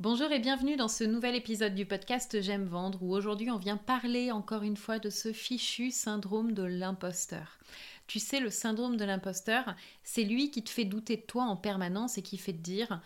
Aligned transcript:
Bonjour 0.00 0.32
et 0.32 0.40
bienvenue 0.40 0.74
dans 0.74 0.88
ce 0.88 1.04
nouvel 1.04 1.36
épisode 1.36 1.76
du 1.76 1.86
podcast 1.86 2.42
J'aime 2.42 2.64
vendre 2.64 3.00
où 3.00 3.14
aujourd'hui 3.14 3.52
on 3.52 3.58
vient 3.58 3.76
parler 3.76 4.32
encore 4.32 4.64
une 4.64 4.76
fois 4.76 4.98
de 4.98 5.08
ce 5.08 5.32
fichu 5.32 5.92
syndrome 5.92 6.50
de 6.50 6.64
l'imposteur. 6.64 7.60
Tu 8.08 8.18
sais, 8.18 8.40
le 8.40 8.50
syndrome 8.50 8.96
de 8.96 9.04
l'imposteur, 9.04 9.76
c'est 10.02 10.24
lui 10.24 10.50
qui 10.50 10.64
te 10.64 10.70
fait 10.70 10.84
douter 10.84 11.16
de 11.16 11.22
toi 11.22 11.44
en 11.44 11.56
permanence 11.56 12.18
et 12.18 12.22
qui 12.22 12.38
fait 12.38 12.52
te 12.52 12.58
dire 12.58 13.00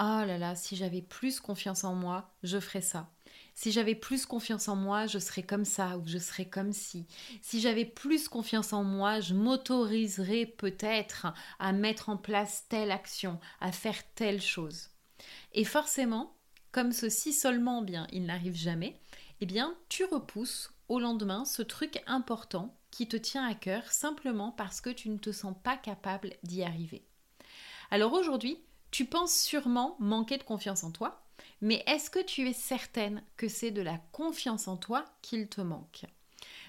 Oh 0.00 0.24
là 0.26 0.36
là, 0.36 0.56
si 0.56 0.74
j'avais 0.74 1.00
plus 1.00 1.38
confiance 1.38 1.84
en 1.84 1.94
moi, 1.94 2.28
je 2.42 2.58
ferais 2.58 2.82
ça. 2.82 3.08
Si 3.54 3.70
j'avais 3.70 3.94
plus 3.94 4.26
confiance 4.26 4.66
en 4.66 4.74
moi, 4.74 5.06
je 5.06 5.20
serais 5.20 5.44
comme 5.44 5.64
ça 5.64 5.96
ou 5.96 6.02
je 6.06 6.18
serais 6.18 6.46
comme 6.46 6.72
si. 6.72 7.06
Si 7.40 7.60
j'avais 7.60 7.84
plus 7.84 8.28
confiance 8.28 8.72
en 8.72 8.82
moi, 8.82 9.20
je 9.20 9.34
m'autoriserais 9.34 10.46
peut-être 10.46 11.28
à 11.60 11.72
mettre 11.72 12.08
en 12.08 12.16
place 12.16 12.64
telle 12.68 12.90
action, 12.90 13.38
à 13.60 13.70
faire 13.70 14.02
telle 14.16 14.42
chose. 14.42 14.91
Et 15.52 15.64
forcément, 15.64 16.36
comme 16.70 16.92
ceci 16.92 17.32
seulement 17.32 17.82
bien, 17.82 18.06
il 18.12 18.24
n'arrive 18.24 18.56
jamais, 18.56 19.00
eh 19.40 19.46
bien, 19.46 19.76
tu 19.88 20.04
repousses 20.04 20.72
au 20.88 20.98
lendemain 21.00 21.44
ce 21.44 21.62
truc 21.62 22.02
important 22.06 22.76
qui 22.90 23.08
te 23.08 23.16
tient 23.16 23.46
à 23.46 23.54
cœur 23.54 23.90
simplement 23.90 24.52
parce 24.52 24.80
que 24.80 24.90
tu 24.90 25.08
ne 25.08 25.18
te 25.18 25.32
sens 25.32 25.54
pas 25.62 25.76
capable 25.76 26.34
d'y 26.42 26.62
arriver. 26.62 27.04
Alors 27.90 28.12
aujourd'hui, 28.12 28.58
tu 28.90 29.06
penses 29.06 29.34
sûrement 29.34 29.96
manquer 29.98 30.38
de 30.38 30.42
confiance 30.42 30.84
en 30.84 30.90
toi, 30.90 31.24
mais 31.60 31.82
est-ce 31.86 32.10
que 32.10 32.22
tu 32.22 32.48
es 32.48 32.52
certaine 32.52 33.22
que 33.36 33.48
c'est 33.48 33.70
de 33.70 33.82
la 33.82 33.98
confiance 34.12 34.68
en 34.68 34.76
toi 34.76 35.04
qu'il 35.22 35.48
te 35.48 35.60
manque? 35.60 36.04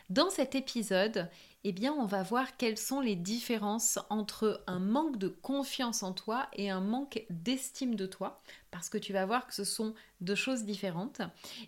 Dans 0.09 0.29
cet 0.29 0.55
épisode, 0.55 1.29
eh 1.65 1.71
bien, 1.71 1.93
on 1.93 2.05
va 2.05 2.23
voir 2.23 2.57
quelles 2.57 2.77
sont 2.77 2.99
les 2.99 3.15
différences 3.15 3.97
entre 4.09 4.63
un 4.67 4.79
manque 4.79 5.17
de 5.17 5.29
confiance 5.29 6.03
en 6.03 6.11
toi 6.11 6.47
et 6.53 6.69
un 6.69 6.81
manque 6.81 7.25
d'estime 7.29 7.95
de 7.95 8.05
toi, 8.05 8.41
parce 8.69 8.89
que 8.89 8.97
tu 8.97 9.13
vas 9.13 9.25
voir 9.25 9.47
que 9.47 9.53
ce 9.53 9.63
sont 9.63 9.93
deux 10.19 10.35
choses 10.35 10.65
différentes. 10.65 11.21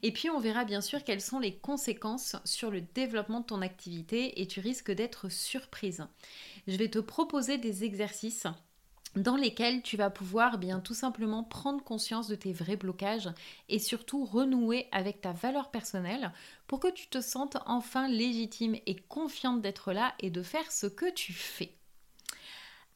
Et 0.03 0.11
puis, 0.11 0.29
on 0.29 0.39
verra 0.39 0.65
bien 0.65 0.81
sûr 0.81 1.03
quelles 1.03 1.21
sont 1.21 1.39
les 1.39 1.55
conséquences 1.55 2.35
sur 2.43 2.71
le 2.71 2.81
développement 2.81 3.39
de 3.39 3.45
ton 3.45 3.61
activité 3.61 4.41
et 4.41 4.47
tu 4.47 4.59
risques 4.59 4.91
d'être 4.91 5.29
surprise. 5.29 6.05
Je 6.67 6.75
vais 6.75 6.89
te 6.89 6.99
proposer 6.99 7.57
des 7.57 7.83
exercices 7.83 8.47
dans 9.15 9.37
lesquels 9.37 9.81
tu 9.81 9.97
vas 9.97 10.09
pouvoir 10.09 10.57
bien 10.57 10.79
tout 10.79 10.93
simplement 10.93 11.43
prendre 11.43 11.83
conscience 11.83 12.27
de 12.27 12.35
tes 12.35 12.51
vrais 12.51 12.75
blocages 12.75 13.29
et 13.69 13.79
surtout 13.79 14.25
renouer 14.25 14.87
avec 14.91 15.21
ta 15.21 15.31
valeur 15.31 15.71
personnelle 15.71 16.33
pour 16.67 16.79
que 16.79 16.91
tu 16.91 17.07
te 17.07 17.21
sentes 17.21 17.57
enfin 17.65 18.07
légitime 18.07 18.75
et 18.85 18.95
confiante 18.95 19.61
d'être 19.61 19.93
là 19.93 20.13
et 20.19 20.29
de 20.29 20.43
faire 20.43 20.71
ce 20.71 20.87
que 20.87 21.09
tu 21.11 21.33
fais. 21.33 21.75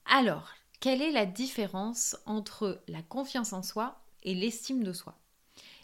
Alors, 0.06 0.50
quelle 0.80 1.02
est 1.02 1.12
la 1.12 1.26
différence 1.26 2.18
entre 2.26 2.82
la 2.88 3.02
confiance 3.02 3.54
en 3.54 3.64
soi 3.64 4.02
et 4.24 4.36
l'estime 4.36 4.84
de 4.84 4.94
soi? 4.94 5.18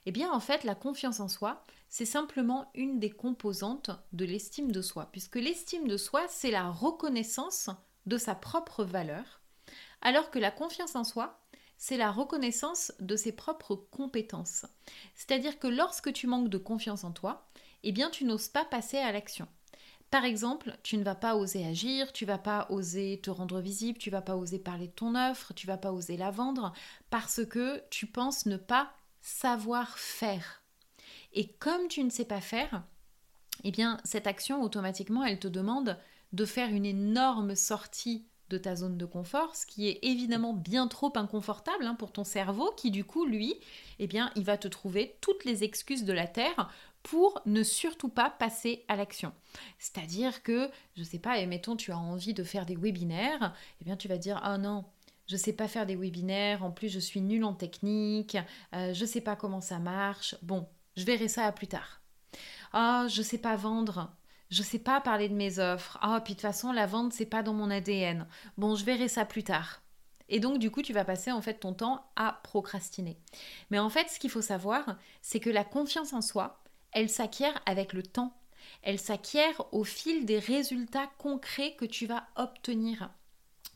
Eh 0.05 0.11
bien 0.11 0.31
en 0.31 0.39
fait, 0.39 0.63
la 0.63 0.75
confiance 0.75 1.19
en 1.19 1.27
soi, 1.27 1.63
c'est 1.89 2.05
simplement 2.05 2.69
une 2.75 2.99
des 2.99 3.09
composantes 3.09 3.91
de 4.11 4.25
l'estime 4.25 4.71
de 4.71 4.81
soi, 4.81 5.09
puisque 5.11 5.35
l'estime 5.35 5.87
de 5.87 5.97
soi, 5.97 6.25
c'est 6.27 6.51
la 6.51 6.69
reconnaissance 6.69 7.69
de 8.05 8.17
sa 8.17 8.35
propre 8.35 8.83
valeur 8.83 9.41
alors 10.05 10.29
que 10.29 10.37
la 10.37 10.51
confiance 10.51 10.95
en 10.95 11.03
soi, 11.03 11.41
c'est 11.77 11.97
la 11.97 12.11
reconnaissance 12.11 12.93
de 12.99 13.15
ses 13.15 13.31
propres 13.31 13.75
compétences. 13.75 14.67
C'est-à-dire 15.15 15.57
que 15.57 15.67
lorsque 15.67 16.13
tu 16.13 16.27
manques 16.27 16.49
de 16.49 16.59
confiance 16.59 17.03
en 17.03 17.11
toi, 17.11 17.47
eh 17.81 17.91
bien 17.91 18.11
tu 18.11 18.23
n'oses 18.23 18.47
pas 18.47 18.65
passer 18.65 18.99
à 18.99 19.11
l'action. 19.11 19.47
Par 20.11 20.23
exemple, 20.23 20.77
tu 20.83 20.97
ne 20.97 21.03
vas 21.03 21.15
pas 21.15 21.35
oser 21.35 21.65
agir, 21.65 22.13
tu 22.13 22.23
vas 22.23 22.37
pas 22.37 22.67
oser 22.69 23.19
te 23.23 23.31
rendre 23.31 23.59
visible, 23.59 23.97
tu 23.97 24.11
vas 24.11 24.21
pas 24.21 24.35
oser 24.35 24.59
parler 24.59 24.89
de 24.89 24.91
ton 24.91 25.15
offre, 25.15 25.55
tu 25.55 25.65
vas 25.65 25.77
pas 25.77 25.91
oser 25.91 26.17
la 26.17 26.29
vendre 26.29 26.71
parce 27.09 27.43
que 27.43 27.81
tu 27.89 28.05
penses 28.05 28.45
ne 28.45 28.57
pas 28.57 28.93
savoir 29.21 29.97
faire. 29.97 30.61
Et 31.33 31.47
comme 31.53 31.87
tu 31.87 32.03
ne 32.03 32.11
sais 32.11 32.25
pas 32.25 32.41
faire, 32.41 32.83
eh 33.63 33.71
bien 33.71 33.99
cette 34.03 34.27
action 34.27 34.61
automatiquement, 34.61 35.25
elle 35.25 35.39
te 35.39 35.47
demande 35.47 35.97
de 36.31 36.45
faire 36.45 36.69
une 36.69 36.85
énorme 36.85 37.55
sortie 37.55 38.27
de 38.49 38.57
ta 38.57 38.75
zone 38.75 38.97
de 38.97 39.05
confort, 39.05 39.55
ce 39.55 39.65
qui 39.65 39.87
est 39.87 39.99
évidemment 40.03 40.53
bien 40.53 40.87
trop 40.87 41.11
inconfortable 41.15 41.85
hein, 41.85 41.95
pour 41.95 42.11
ton 42.11 42.23
cerveau 42.23 42.71
qui 42.77 42.91
du 42.91 43.03
coup, 43.03 43.25
lui, 43.25 43.55
eh 43.99 44.07
bien, 44.07 44.31
il 44.35 44.43
va 44.43 44.57
te 44.57 44.67
trouver 44.67 45.17
toutes 45.21 45.45
les 45.45 45.63
excuses 45.63 46.03
de 46.05 46.13
la 46.13 46.27
Terre 46.27 46.69
pour 47.03 47.41
ne 47.45 47.61
surtout 47.63 48.09
pas 48.09 48.29
passer 48.31 48.83
à 48.87 48.95
l'action. 48.95 49.31
C'est-à-dire 49.77 50.41
que, 50.41 50.69
je 50.95 51.03
sais 51.03 51.19
pas, 51.19 51.43
mettons 51.45 51.75
tu 51.75 51.91
as 51.91 51.97
envie 51.97 52.33
de 52.33 52.43
faire 52.43 52.65
des 52.65 52.75
webinaires, 52.75 53.53
eh 53.81 53.85
bien 53.85 53.95
tu 53.95 54.07
vas 54.07 54.17
dire 54.17 54.39
"Ah 54.43 54.57
non, 54.57 54.85
je 55.27 55.37
sais 55.37 55.53
pas 55.53 55.67
faire 55.67 55.85
des 55.85 55.95
webinaires, 55.95 56.63
en 56.63 56.71
plus 56.71 56.89
je 56.89 56.99
suis 56.99 57.21
nulle 57.21 57.43
en 57.43 57.53
technique, 57.53 58.37
euh, 58.73 58.93
je 58.93 59.05
sais 59.05 59.21
pas 59.21 59.35
comment 59.35 59.61
ça 59.61 59.79
marche. 59.79 60.35
Bon, 60.41 60.67
je 60.97 61.05
verrai 61.05 61.27
ça 61.27 61.45
à 61.45 61.51
plus 61.51 61.67
tard. 61.67 62.01
Ah, 62.73 63.07
je 63.09 63.21
sais 63.21 63.37
pas 63.37 63.55
vendre 63.55 64.11
je 64.49 64.63
sais 64.63 64.79
pas 64.79 65.01
parler 65.01 65.29
de 65.29 65.33
mes 65.33 65.59
offres. 65.59 65.97
Ah, 66.01 66.21
puis 66.23 66.33
de 66.33 66.39
toute 66.39 66.47
façon, 66.47 66.71
la 66.71 66.85
vente, 66.85 67.13
c'est 67.13 67.25
pas 67.25 67.43
dans 67.43 67.53
mon 67.53 67.69
ADN. 67.69 68.27
Bon, 68.57 68.75
je 68.75 68.85
verrai 68.85 69.07
ça 69.07 69.25
plus 69.25 69.43
tard. 69.43 69.81
Et 70.29 70.39
donc, 70.39 70.59
du 70.59 70.71
coup, 70.71 70.81
tu 70.81 70.93
vas 70.93 71.05
passer 71.05 71.31
en 71.31 71.41
fait 71.41 71.55
ton 71.55 71.73
temps 71.73 72.09
à 72.15 72.39
procrastiner. 72.43 73.17
Mais 73.69 73.79
en 73.79 73.89
fait, 73.89 74.09
ce 74.09 74.19
qu'il 74.19 74.29
faut 74.29 74.41
savoir, 74.41 74.97
c'est 75.21 75.39
que 75.39 75.49
la 75.49 75.63
confiance 75.63 76.13
en 76.13 76.21
soi, 76.21 76.63
elle 76.91 77.09
s'acquiert 77.09 77.61
avec 77.65 77.93
le 77.93 78.03
temps. 78.03 78.35
Elle 78.81 78.99
s'acquiert 78.99 79.61
au 79.71 79.83
fil 79.83 80.25
des 80.25 80.39
résultats 80.39 81.09
concrets 81.19 81.75
que 81.75 81.85
tu 81.85 82.07
vas 82.07 82.27
obtenir. 82.35 83.11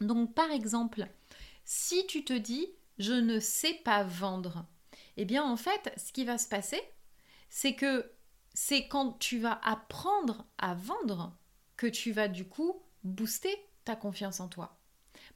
Donc, 0.01 0.33
par 0.33 0.49
exemple, 0.49 1.07
si 1.65 2.05
tu 2.07 2.23
te 2.23 2.33
dis 2.33 2.67
je 2.97 3.13
ne 3.13 3.39
sais 3.39 3.75
pas 3.85 4.03
vendre, 4.03 4.65
eh 5.17 5.25
bien, 5.25 5.43
en 5.43 5.55
fait, 5.55 5.93
ce 5.97 6.11
qui 6.11 6.25
va 6.25 6.37
se 6.37 6.49
passer, 6.49 6.81
c'est 7.49 7.73
que 7.73 8.11
c'est 8.61 8.89
quand 8.89 9.13
tu 9.19 9.39
vas 9.39 9.57
apprendre 9.63 10.45
à 10.57 10.73
vendre 10.73 11.33
que 11.77 11.87
tu 11.87 12.11
vas 12.11 12.27
du 12.27 12.45
coup 12.45 12.83
booster 13.05 13.55
ta 13.85 13.95
confiance 13.95 14.41
en 14.41 14.49
toi. 14.49 14.77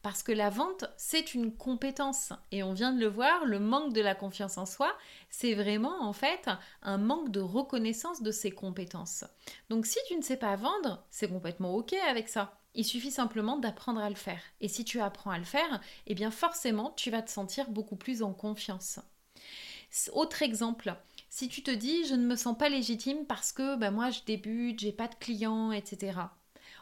Parce 0.02 0.24
que 0.24 0.34
la 0.34 0.50
vente, 0.50 0.84
c'est 0.98 1.34
une 1.34 1.56
compétence. 1.56 2.34
Et 2.52 2.64
on 2.64 2.74
vient 2.74 2.92
de 2.92 3.00
le 3.00 3.08
voir, 3.08 3.46
le 3.46 3.62
manque 3.62 3.94
de 3.94 4.02
la 4.02 4.14
confiance 4.14 4.58
en 4.58 4.66
soi, 4.66 4.94
c'est 5.30 5.54
vraiment 5.54 6.02
en 6.02 6.12
fait 6.12 6.50
un 6.82 6.98
manque 6.98 7.32
de 7.32 7.40
reconnaissance 7.40 8.22
de 8.22 8.32
ses 8.32 8.52
compétences. 8.52 9.24
Donc 9.70 9.86
si 9.86 10.00
tu 10.10 10.18
ne 10.18 10.22
sais 10.22 10.38
pas 10.38 10.58
vendre, 10.58 11.06
c'est 11.10 11.30
complètement 11.30 11.74
OK 11.76 11.94
avec 11.94 12.28
ça. 12.28 12.60
Il 12.74 12.84
suffit 12.84 13.12
simplement 13.12 13.56
d'apprendre 13.56 14.02
à 14.02 14.10
le 14.10 14.16
faire. 14.16 14.42
Et 14.60 14.68
si 14.68 14.84
tu 14.84 15.00
apprends 15.00 15.32
à 15.32 15.38
le 15.38 15.46
faire, 15.46 15.80
eh 16.08 16.14
bien 16.14 16.30
forcément, 16.30 16.92
tu 16.98 17.10
vas 17.10 17.22
te 17.22 17.32
sentir 17.32 17.70
beaucoup 17.70 17.96
plus 17.96 18.22
en 18.22 18.34
confiance. 18.34 19.00
Autre 20.12 20.42
exemple, 20.42 20.94
si 21.34 21.50
tu 21.50 21.64
te 21.64 21.72
dis 21.72 22.06
je 22.06 22.14
ne 22.14 22.28
me 22.28 22.36
sens 22.36 22.56
pas 22.56 22.70
légitime 22.70 23.26
parce 23.26 23.52
que 23.52 23.76
ben, 23.76 23.90
moi 23.90 24.12
je 24.12 24.20
débute, 24.24 24.80
j'ai 24.80 24.92
pas 24.92 25.08
de 25.08 25.16
clients, 25.16 25.72
etc. 25.72 26.20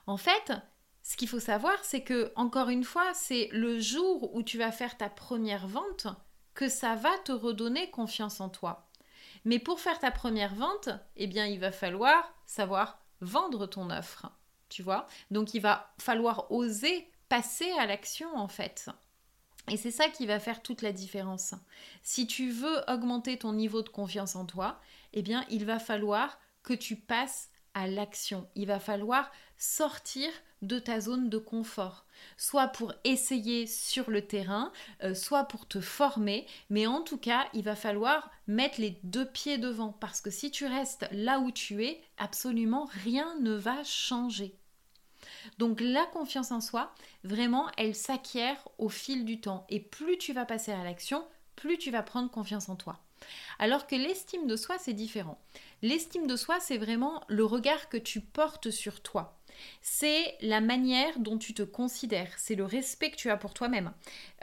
En 0.07 0.17
fait, 0.17 0.51
ce 1.03 1.15
qu'il 1.15 1.29
faut 1.29 1.39
savoir, 1.39 1.77
c'est 1.83 2.01
que, 2.01 2.33
encore 2.35 2.67
une 2.67 2.83
fois, 2.83 3.13
c'est 3.13 3.47
le 3.53 3.79
jour 3.79 4.35
où 4.35 4.43
tu 4.43 4.57
vas 4.57 4.73
faire 4.73 4.97
ta 4.97 5.07
première 5.09 5.67
vente 5.67 6.07
que 6.53 6.67
ça 6.67 6.95
va 6.95 7.17
te 7.19 7.31
redonner 7.31 7.91
confiance 7.91 8.41
en 8.41 8.49
toi. 8.49 8.89
Mais 9.45 9.57
pour 9.57 9.79
faire 9.79 9.99
ta 9.99 10.11
première 10.11 10.53
vente, 10.53 10.89
eh 11.15 11.27
bien, 11.27 11.45
il 11.45 11.61
va 11.61 11.71
falloir 11.71 12.33
savoir 12.45 12.99
vendre 13.21 13.67
ton 13.67 13.89
offre. 13.89 14.29
Tu 14.67 14.83
vois 14.83 15.07
Donc, 15.31 15.53
il 15.53 15.61
va 15.61 15.93
falloir 15.97 16.51
oser 16.51 17.09
passer 17.29 17.71
à 17.79 17.85
l'action, 17.85 18.35
en 18.35 18.49
fait. 18.49 18.89
Et 19.69 19.77
c'est 19.77 19.91
ça 19.91 20.09
qui 20.09 20.25
va 20.25 20.39
faire 20.39 20.61
toute 20.61 20.81
la 20.81 20.91
différence. 20.91 21.53
Si 22.03 22.27
tu 22.27 22.49
veux 22.49 22.81
augmenter 22.87 23.37
ton 23.37 23.53
niveau 23.53 23.81
de 23.81 23.89
confiance 23.89 24.35
en 24.35 24.45
toi, 24.45 24.79
eh 25.13 25.21
bien, 25.21 25.45
il 25.49 25.65
va 25.65 25.79
falloir 25.79 26.39
que 26.63 26.73
tu 26.73 26.95
passes 26.95 27.49
à 27.73 27.87
l'action. 27.87 28.47
Il 28.55 28.67
va 28.67 28.79
falloir 28.79 29.31
sortir 29.57 30.29
de 30.61 30.77
ta 30.77 30.99
zone 30.99 31.29
de 31.29 31.37
confort, 31.37 32.05
soit 32.37 32.67
pour 32.67 32.93
essayer 33.03 33.65
sur 33.65 34.11
le 34.11 34.25
terrain, 34.27 34.71
euh, 35.03 35.15
soit 35.15 35.45
pour 35.45 35.67
te 35.67 35.81
former, 35.81 36.45
mais 36.69 36.85
en 36.85 37.01
tout 37.01 37.17
cas, 37.17 37.47
il 37.53 37.63
va 37.63 37.75
falloir 37.75 38.29
mettre 38.47 38.79
les 38.79 38.99
deux 39.03 39.25
pieds 39.25 39.57
devant, 39.57 39.91
parce 39.91 40.21
que 40.21 40.29
si 40.29 40.51
tu 40.51 40.65
restes 40.65 41.07
là 41.11 41.39
où 41.39 41.51
tu 41.51 41.83
es, 41.83 42.01
absolument 42.17 42.89
rien 43.03 43.35
ne 43.39 43.53
va 43.53 43.83
changer. 43.83 44.60
Donc 45.57 45.79
la 45.81 46.05
confiance 46.07 46.51
en 46.51 46.61
soi, 46.61 46.93
vraiment, 47.23 47.67
elle 47.77 47.95
s'acquiert 47.95 48.67
au 48.77 48.89
fil 48.89 49.25
du 49.25 49.39
temps. 49.39 49.65
Et 49.69 49.79
plus 49.79 50.17
tu 50.17 50.33
vas 50.33 50.45
passer 50.45 50.71
à 50.71 50.83
l'action, 50.83 51.25
plus 51.55 51.77
tu 51.77 51.91
vas 51.91 52.03
prendre 52.03 52.31
confiance 52.31 52.69
en 52.69 52.75
toi. 52.75 52.99
Alors 53.59 53.87
que 53.87 53.95
l'estime 53.95 54.47
de 54.47 54.55
soi, 54.55 54.77
c'est 54.79 54.93
différent. 54.93 55.39
L'estime 55.81 56.27
de 56.27 56.35
soi, 56.35 56.59
c'est 56.59 56.77
vraiment 56.77 57.23
le 57.27 57.45
regard 57.45 57.89
que 57.89 57.97
tu 57.97 58.21
portes 58.21 58.71
sur 58.71 59.01
toi. 59.01 59.37
C'est 59.81 60.35
la 60.41 60.61
manière 60.61 61.19
dont 61.19 61.37
tu 61.37 61.53
te 61.53 61.61
considères, 61.61 62.33
c'est 62.37 62.55
le 62.55 62.65
respect 62.65 63.11
que 63.11 63.15
tu 63.15 63.29
as 63.29 63.37
pour 63.37 63.53
toi-même. 63.53 63.91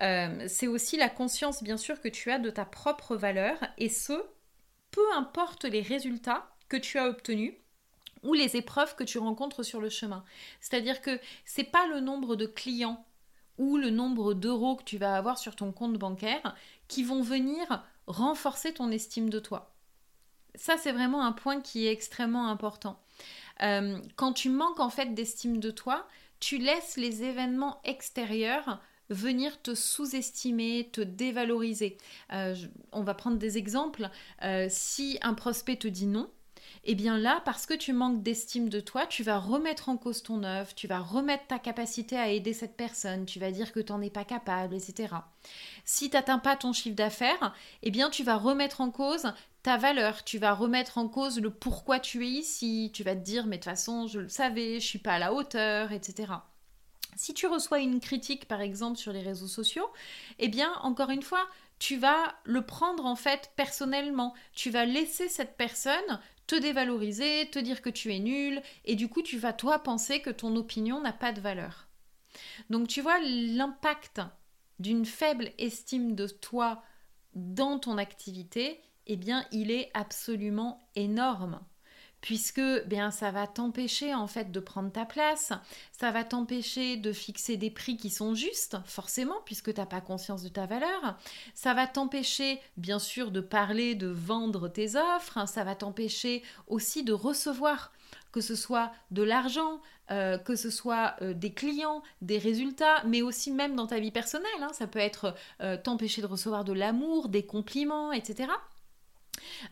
Euh, 0.00 0.44
c'est 0.48 0.68
aussi 0.68 0.96
la 0.96 1.08
conscience, 1.08 1.62
bien 1.62 1.76
sûr, 1.76 2.00
que 2.00 2.08
tu 2.08 2.30
as 2.30 2.38
de 2.38 2.50
ta 2.50 2.64
propre 2.64 3.16
valeur, 3.16 3.56
et 3.78 3.88
ce, 3.88 4.12
peu 4.90 5.12
importe 5.14 5.64
les 5.64 5.82
résultats 5.82 6.48
que 6.68 6.76
tu 6.76 6.98
as 6.98 7.08
obtenus, 7.08 7.54
ou 8.22 8.34
les 8.34 8.56
épreuves 8.56 8.94
que 8.96 9.04
tu 9.04 9.18
rencontres 9.18 9.62
sur 9.62 9.80
le 9.80 9.88
chemin. 9.88 10.24
C'est-à-dire 10.60 11.00
que 11.00 11.20
c'est 11.44 11.64
pas 11.64 11.86
le 11.86 12.00
nombre 12.00 12.36
de 12.36 12.46
clients 12.46 13.04
ou 13.58 13.76
le 13.76 13.90
nombre 13.90 14.34
d'euros 14.34 14.76
que 14.76 14.84
tu 14.84 14.98
vas 14.98 15.16
avoir 15.16 15.38
sur 15.38 15.56
ton 15.56 15.72
compte 15.72 15.98
bancaire 15.98 16.54
qui 16.86 17.02
vont 17.02 17.22
venir 17.22 17.84
renforcer 18.06 18.72
ton 18.72 18.90
estime 18.90 19.30
de 19.30 19.38
toi. 19.38 19.74
Ça, 20.54 20.76
c'est 20.76 20.92
vraiment 20.92 21.24
un 21.24 21.32
point 21.32 21.60
qui 21.60 21.86
est 21.86 21.92
extrêmement 21.92 22.48
important. 22.48 23.00
Euh, 23.62 23.98
quand 24.16 24.32
tu 24.32 24.48
manques 24.48 24.80
en 24.80 24.90
fait 24.90 25.14
d'estime 25.14 25.60
de 25.60 25.70
toi, 25.70 26.06
tu 26.40 26.58
laisses 26.58 26.96
les 26.96 27.24
événements 27.24 27.80
extérieurs 27.84 28.80
venir 29.10 29.60
te 29.62 29.74
sous-estimer, 29.74 30.90
te 30.92 31.00
dévaloriser. 31.00 31.96
Euh, 32.32 32.54
on 32.92 33.02
va 33.02 33.14
prendre 33.14 33.38
des 33.38 33.58
exemples. 33.58 34.08
Euh, 34.42 34.66
si 34.68 35.18
un 35.22 35.34
prospect 35.34 35.76
te 35.76 35.88
dit 35.88 36.06
non, 36.06 36.30
et 36.84 36.92
eh 36.92 36.94
bien 36.94 37.18
là, 37.18 37.42
parce 37.44 37.66
que 37.66 37.74
tu 37.74 37.92
manques 37.92 38.22
d'estime 38.22 38.68
de 38.68 38.80
toi, 38.80 39.06
tu 39.06 39.22
vas 39.22 39.38
remettre 39.38 39.88
en 39.88 39.96
cause 39.96 40.22
ton 40.22 40.42
œuvre, 40.44 40.74
tu 40.74 40.86
vas 40.86 41.00
remettre 41.00 41.46
ta 41.48 41.58
capacité 41.58 42.16
à 42.16 42.28
aider 42.28 42.52
cette 42.52 42.76
personne, 42.76 43.26
tu 43.26 43.38
vas 43.38 43.50
dire 43.50 43.72
que 43.72 43.80
tu 43.80 43.92
n'en 43.92 44.00
es 44.00 44.10
pas 44.10 44.24
capable, 44.24 44.74
etc. 44.74 45.14
Si 45.84 46.08
tu 46.08 46.16
n'atteins 46.16 46.38
pas 46.38 46.56
ton 46.56 46.72
chiffre 46.72 46.96
d'affaires, 46.96 47.54
eh 47.82 47.90
bien 47.90 48.10
tu 48.10 48.22
vas 48.22 48.36
remettre 48.36 48.80
en 48.80 48.90
cause 48.90 49.32
ta 49.62 49.76
valeur, 49.76 50.24
tu 50.24 50.38
vas 50.38 50.54
remettre 50.54 50.98
en 50.98 51.08
cause 51.08 51.40
le 51.40 51.50
pourquoi 51.50 51.98
tu 51.98 52.24
es 52.24 52.30
ici, 52.30 52.90
tu 52.94 53.02
vas 53.02 53.14
te 53.14 53.20
dire 53.20 53.46
mais 53.46 53.56
de 53.56 53.62
toute 53.62 53.70
façon 53.70 54.06
je 54.06 54.20
le 54.20 54.28
savais, 54.28 54.80
je 54.80 54.86
suis 54.86 54.98
pas 54.98 55.14
à 55.14 55.18
la 55.18 55.34
hauteur, 55.34 55.92
etc. 55.92 56.32
Si 57.16 57.34
tu 57.34 57.48
reçois 57.48 57.80
une 57.80 58.00
critique 58.00 58.46
par 58.46 58.60
exemple 58.60 58.98
sur 58.98 59.12
les 59.12 59.20
réseaux 59.20 59.48
sociaux, 59.48 59.90
eh 60.38 60.48
bien 60.48 60.72
encore 60.82 61.10
une 61.10 61.22
fois, 61.22 61.44
tu 61.78 61.96
vas 61.96 62.34
le 62.44 62.62
prendre 62.62 63.06
en 63.06 63.16
fait 63.16 63.52
personnellement. 63.56 64.34
Tu 64.52 64.70
vas 64.70 64.84
laisser 64.84 65.28
cette 65.28 65.56
personne 65.56 66.20
te 66.46 66.56
dévaloriser, 66.56 67.48
te 67.50 67.58
dire 67.58 67.82
que 67.82 67.90
tu 67.90 68.12
es 68.12 68.18
nul, 68.18 68.62
et 68.86 68.96
du 68.96 69.08
coup 69.08 69.22
tu 69.22 69.38
vas 69.38 69.52
toi 69.52 69.78
penser 69.80 70.20
que 70.20 70.30
ton 70.30 70.56
opinion 70.56 71.00
n'a 71.00 71.12
pas 71.12 71.32
de 71.32 71.40
valeur. 71.40 71.88
Donc 72.70 72.88
tu 72.88 73.02
vois 73.02 73.20
l'impact 73.20 74.22
d'une 74.78 75.04
faible 75.04 75.52
estime 75.58 76.14
de 76.14 76.26
toi 76.26 76.82
dans 77.34 77.78
ton 77.78 77.98
activité, 77.98 78.80
eh 79.06 79.16
bien 79.16 79.44
il 79.52 79.70
est 79.70 79.90
absolument 79.94 80.80
énorme 80.96 81.60
puisque 82.20 82.60
bien 82.86 83.10
ça 83.10 83.30
va 83.30 83.46
t'empêcher 83.46 84.14
en 84.14 84.26
fait 84.26 84.50
de 84.50 84.60
prendre 84.60 84.90
ta 84.90 85.04
place, 85.04 85.52
ça 85.92 86.10
va 86.10 86.24
t'empêcher 86.24 86.96
de 86.96 87.12
fixer 87.12 87.56
des 87.56 87.70
prix 87.70 87.96
qui 87.96 88.10
sont 88.10 88.34
justes, 88.34 88.76
forcément, 88.86 89.36
puisque 89.44 89.72
tu 89.72 89.80
n'as 89.80 89.86
pas 89.86 90.00
conscience 90.00 90.42
de 90.42 90.48
ta 90.48 90.66
valeur, 90.66 91.16
ça 91.54 91.74
va 91.74 91.86
t'empêcher 91.86 92.60
bien 92.76 92.98
sûr 92.98 93.30
de 93.30 93.40
parler, 93.40 93.94
de 93.94 94.08
vendre 94.08 94.68
tes 94.68 94.96
offres, 94.96 95.46
ça 95.48 95.64
va 95.64 95.74
t'empêcher 95.74 96.42
aussi 96.66 97.04
de 97.04 97.12
recevoir 97.12 97.92
que 98.32 98.40
ce 98.40 98.54
soit 98.54 98.92
de 99.10 99.22
l'argent, 99.22 99.80
euh, 100.10 100.38
que 100.38 100.56
ce 100.56 100.70
soit 100.70 101.16
euh, 101.22 101.34
des 101.34 101.52
clients, 101.52 102.02
des 102.22 102.38
résultats, 102.38 103.02
mais 103.06 103.22
aussi 103.22 103.50
même 103.50 103.74
dans 103.74 103.86
ta 103.86 103.98
vie 104.00 104.10
personnelle. 104.10 104.48
Hein. 104.60 104.72
ça 104.72 104.86
peut 104.86 104.98
être 104.98 105.34
euh, 105.60 105.76
t'empêcher 105.76 106.22
de 106.22 106.26
recevoir 106.26 106.64
de 106.64 106.72
l'amour, 106.72 107.28
des 107.28 107.44
compliments, 107.44 108.12
etc. 108.12 108.50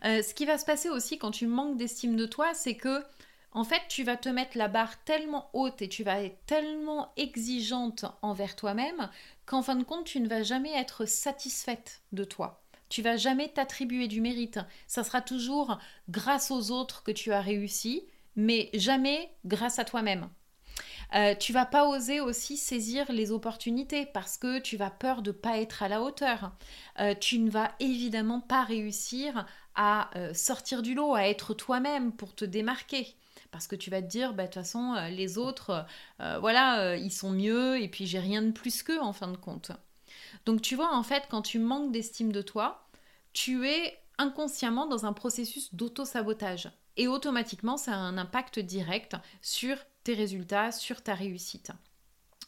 Euh, 0.05 0.21
ce 0.21 0.33
qui 0.33 0.45
va 0.45 0.57
se 0.57 0.65
passer 0.65 0.89
aussi 0.89 1.17
quand 1.17 1.31
tu 1.31 1.47
manques 1.47 1.77
d'estime 1.77 2.15
de 2.15 2.25
toi, 2.25 2.53
c'est 2.53 2.75
que 2.75 3.03
en 3.51 3.63
fait, 3.63 3.81
tu 3.89 4.03
vas 4.03 4.17
te 4.17 4.29
mettre 4.29 4.57
la 4.57 4.67
barre 4.67 5.03
tellement 5.03 5.49
haute 5.53 5.81
et 5.81 5.89
tu 5.89 6.03
vas 6.03 6.21
être 6.21 6.45
tellement 6.45 7.11
exigeante 7.17 8.05
envers 8.21 8.55
toi-même 8.55 9.09
qu'en 9.45 9.63
fin 9.63 9.75
de 9.75 9.83
compte, 9.83 10.05
tu 10.05 10.19
ne 10.19 10.27
vas 10.27 10.43
jamais 10.43 10.73
être 10.73 11.05
satisfaite 11.05 12.01
de 12.11 12.23
toi. 12.23 12.61
Tu 12.89 13.01
vas 13.01 13.17
jamais 13.17 13.49
t'attribuer 13.49 14.07
du 14.07 14.21
mérite. 14.21 14.59
Ça 14.85 15.03
sera 15.03 15.21
toujours 15.21 15.79
grâce 16.09 16.51
aux 16.51 16.71
autres 16.71 17.03
que 17.03 17.11
tu 17.11 17.31
as 17.31 17.41
réussi, 17.41 18.03
mais 18.35 18.69
jamais 18.73 19.31
grâce 19.45 19.79
à 19.79 19.85
toi-même. 19.85 20.29
Euh, 21.15 21.35
tu 21.35 21.53
vas 21.53 21.65
pas 21.65 21.87
oser 21.87 22.19
aussi 22.19 22.57
saisir 22.57 23.11
les 23.11 23.31
opportunités 23.31 24.05
parce 24.05 24.37
que 24.37 24.59
tu 24.59 24.75
vas 24.77 24.89
peur 24.89 25.21
de 25.21 25.31
pas 25.31 25.57
être 25.57 25.83
à 25.83 25.87
la 25.87 26.01
hauteur. 26.01 26.51
Euh, 26.99 27.15
tu 27.15 27.39
ne 27.39 27.49
vas 27.49 27.71
évidemment 27.79 28.41
pas 28.41 28.63
réussir 28.63 29.45
à 29.77 30.09
euh, 30.17 30.33
sortir 30.33 30.81
du 30.81 30.93
lot, 30.93 31.15
à 31.15 31.27
être 31.27 31.53
toi-même 31.53 32.11
pour 32.11 32.35
te 32.35 32.43
démarquer. 32.43 33.15
Parce 33.51 33.67
que 33.67 33.77
tu 33.77 33.89
vas 33.89 34.01
te 34.01 34.07
dire, 34.07 34.33
bah, 34.33 34.43
de 34.43 34.47
toute 34.47 34.55
façon, 34.55 34.95
les 35.09 35.37
autres, 35.37 35.85
voilà, 36.19 36.97
ils 36.97 37.13
sont 37.13 37.29
mieux 37.29 37.81
et 37.81 37.87
puis 37.87 38.05
j'ai 38.05 38.19
rien 38.19 38.41
de 38.41 38.51
plus 38.51 38.83
qu'eux 38.83 38.99
en 38.99 39.13
fin 39.13 39.29
de 39.29 39.37
compte. 39.37 39.71
Donc 40.45 40.61
tu 40.61 40.75
vois, 40.75 40.93
en 40.93 41.01
fait, 41.01 41.23
quand 41.29 41.43
tu 41.43 41.57
manques 41.57 41.93
d'estime 41.93 42.33
de 42.33 42.41
toi, 42.41 42.85
tu 43.31 43.65
es 43.65 43.97
inconsciemment 44.17 44.85
dans 44.85 45.05
un 45.05 45.13
processus 45.13 45.73
d'auto-sabotage. 45.73 46.69
Et 46.97 47.07
automatiquement, 47.07 47.77
ça 47.77 47.93
a 47.93 47.97
un 47.97 48.17
impact 48.17 48.59
direct 48.59 49.15
sur 49.41 49.77
résultats, 50.13 50.71
sur 50.71 51.01
ta 51.01 51.13
réussite. 51.13 51.71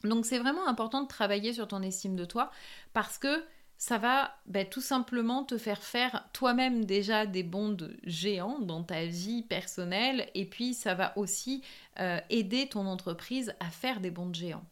Donc 0.03 0.25
c'est 0.25 0.39
vraiment 0.39 0.67
important 0.67 1.01
de 1.01 1.07
travailler 1.07 1.53
sur 1.53 1.67
ton 1.67 1.81
estime 1.81 2.15
de 2.15 2.25
toi 2.25 2.51
parce 2.93 3.17
que 3.17 3.43
ça 3.79 3.97
va 3.97 4.35
ben, 4.45 4.67
tout 4.67 4.81
simplement 4.81 5.45
te 5.45 5.57
faire 5.57 5.81
faire 5.81 6.27
toi-même 6.33 6.83
déjà 6.83 7.25
des 7.25 7.43
bonds 7.43 7.77
géants 8.03 8.59
dans 8.59 8.83
ta 8.83 9.05
vie 9.05 9.41
personnelle 9.41 10.29
et 10.35 10.43
puis 10.43 10.73
ça 10.73 10.95
va 10.95 11.17
aussi 11.17 11.63
euh, 12.01 12.19
aider 12.29 12.67
ton 12.67 12.85
entreprise 12.85 13.55
à 13.61 13.69
faire 13.69 14.01
des 14.01 14.11
bonds 14.11 14.33
géants. 14.33 14.65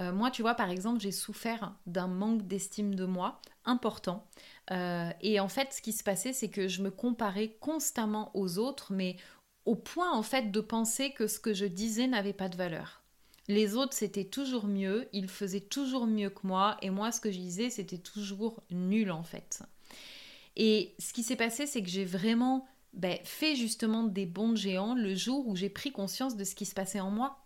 Euh, 0.00 0.12
moi, 0.12 0.32
tu 0.32 0.42
vois, 0.42 0.54
par 0.54 0.70
exemple, 0.70 1.00
j'ai 1.00 1.12
souffert 1.12 1.72
d'un 1.86 2.08
manque 2.08 2.48
d'estime 2.48 2.96
de 2.96 3.04
moi 3.04 3.40
important. 3.64 4.26
Euh, 4.72 5.10
et 5.20 5.38
en 5.38 5.48
fait, 5.48 5.72
ce 5.72 5.80
qui 5.80 5.92
se 5.92 6.02
passait, 6.02 6.32
c'est 6.32 6.50
que 6.50 6.66
je 6.66 6.82
me 6.82 6.90
comparais 6.90 7.56
constamment 7.60 8.32
aux 8.34 8.58
autres, 8.58 8.92
mais 8.92 9.16
au 9.66 9.76
point 9.76 10.10
en 10.10 10.24
fait 10.24 10.50
de 10.50 10.60
penser 10.60 11.12
que 11.12 11.28
ce 11.28 11.38
que 11.38 11.54
je 11.54 11.66
disais 11.66 12.08
n'avait 12.08 12.32
pas 12.32 12.48
de 12.48 12.56
valeur. 12.56 12.97
Les 13.48 13.76
autres, 13.76 13.94
c'était 13.94 14.26
toujours 14.26 14.66
mieux, 14.66 15.08
ils 15.12 15.28
faisaient 15.28 15.60
toujours 15.60 16.06
mieux 16.06 16.28
que 16.28 16.46
moi, 16.46 16.76
et 16.82 16.90
moi, 16.90 17.10
ce 17.10 17.20
que 17.20 17.30
je 17.30 17.38
disais, 17.38 17.70
c'était 17.70 17.98
toujours 17.98 18.62
nul 18.70 19.10
en 19.10 19.22
fait. 19.22 19.62
Et 20.56 20.94
ce 20.98 21.12
qui 21.12 21.22
s'est 21.22 21.36
passé, 21.36 21.66
c'est 21.66 21.82
que 21.82 21.88
j'ai 21.88 22.04
vraiment 22.04 22.66
ben, 22.92 23.18
fait 23.24 23.54
justement 23.54 24.02
des 24.02 24.26
bonds 24.26 24.56
géants 24.56 24.94
le 24.94 25.14
jour 25.14 25.46
où 25.48 25.56
j'ai 25.56 25.70
pris 25.70 25.92
conscience 25.92 26.36
de 26.36 26.44
ce 26.44 26.54
qui 26.54 26.66
se 26.66 26.74
passait 26.74 27.00
en 27.00 27.10
moi. 27.10 27.38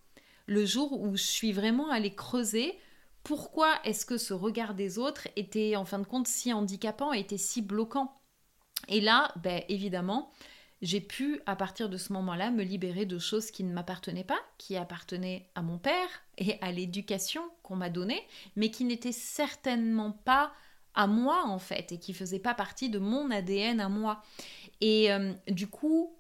Le 0.47 0.65
jour 0.67 1.01
où 1.01 1.17
je 1.17 1.23
suis 1.23 1.53
vraiment 1.53 1.91
allée 1.91 2.15
creuser 2.15 2.75
pourquoi 3.23 3.73
est-ce 3.85 4.05
que 4.05 4.19
ce 4.19 4.35
regard 4.35 4.75
des 4.75 4.99
autres 4.99 5.29
était 5.37 5.77
en 5.77 5.85
fin 5.85 6.01
de 6.01 6.07
compte 6.07 6.27
si 6.27 6.53
handicapant, 6.53 7.13
était 7.13 7.39
si 7.39 7.63
bloquant. 7.63 8.21
Et 8.89 9.01
là, 9.01 9.33
ben, 9.43 9.63
évidemment, 9.69 10.33
j'ai 10.83 11.01
pu, 11.01 11.41
à 11.47 11.55
partir 11.55 11.89
de 11.89 11.97
ce 11.97 12.13
moment-là, 12.13 12.51
me 12.51 12.65
libérer 12.65 13.07
de 13.07 13.19
choses 13.19 13.53
qui 13.53 13.63
ne 13.63 13.73
m'appartenaient 13.73 14.25
pas, 14.25 14.41
qui 14.59 14.77
appartenaient 14.77 15.49
à 15.55 15.63
mon 15.63 15.79
père 15.79 16.09
et 16.39 16.59
à 16.61 16.73
l'éducation 16.73 17.43
qu'on 17.63 17.77
m'a 17.77 17.89
donnée, 17.89 18.21
mais 18.57 18.71
qui 18.71 18.85
n'étaient 18.85 19.13
certainement 19.13 20.11
pas 20.11 20.53
à 20.95 21.07
moi 21.07 21.45
en 21.47 21.59
fait 21.59 21.93
et 21.93 21.99
qui 21.99 22.13
faisaient 22.13 22.39
pas 22.39 22.55
partie 22.55 22.91
de 22.91 22.99
mon 22.99 23.31
ADN 23.31 23.81
à 23.81 23.89
moi. 23.89 24.23
Et 24.81 25.13
euh, 25.13 25.33
du 25.49 25.69
coup, 25.69 26.15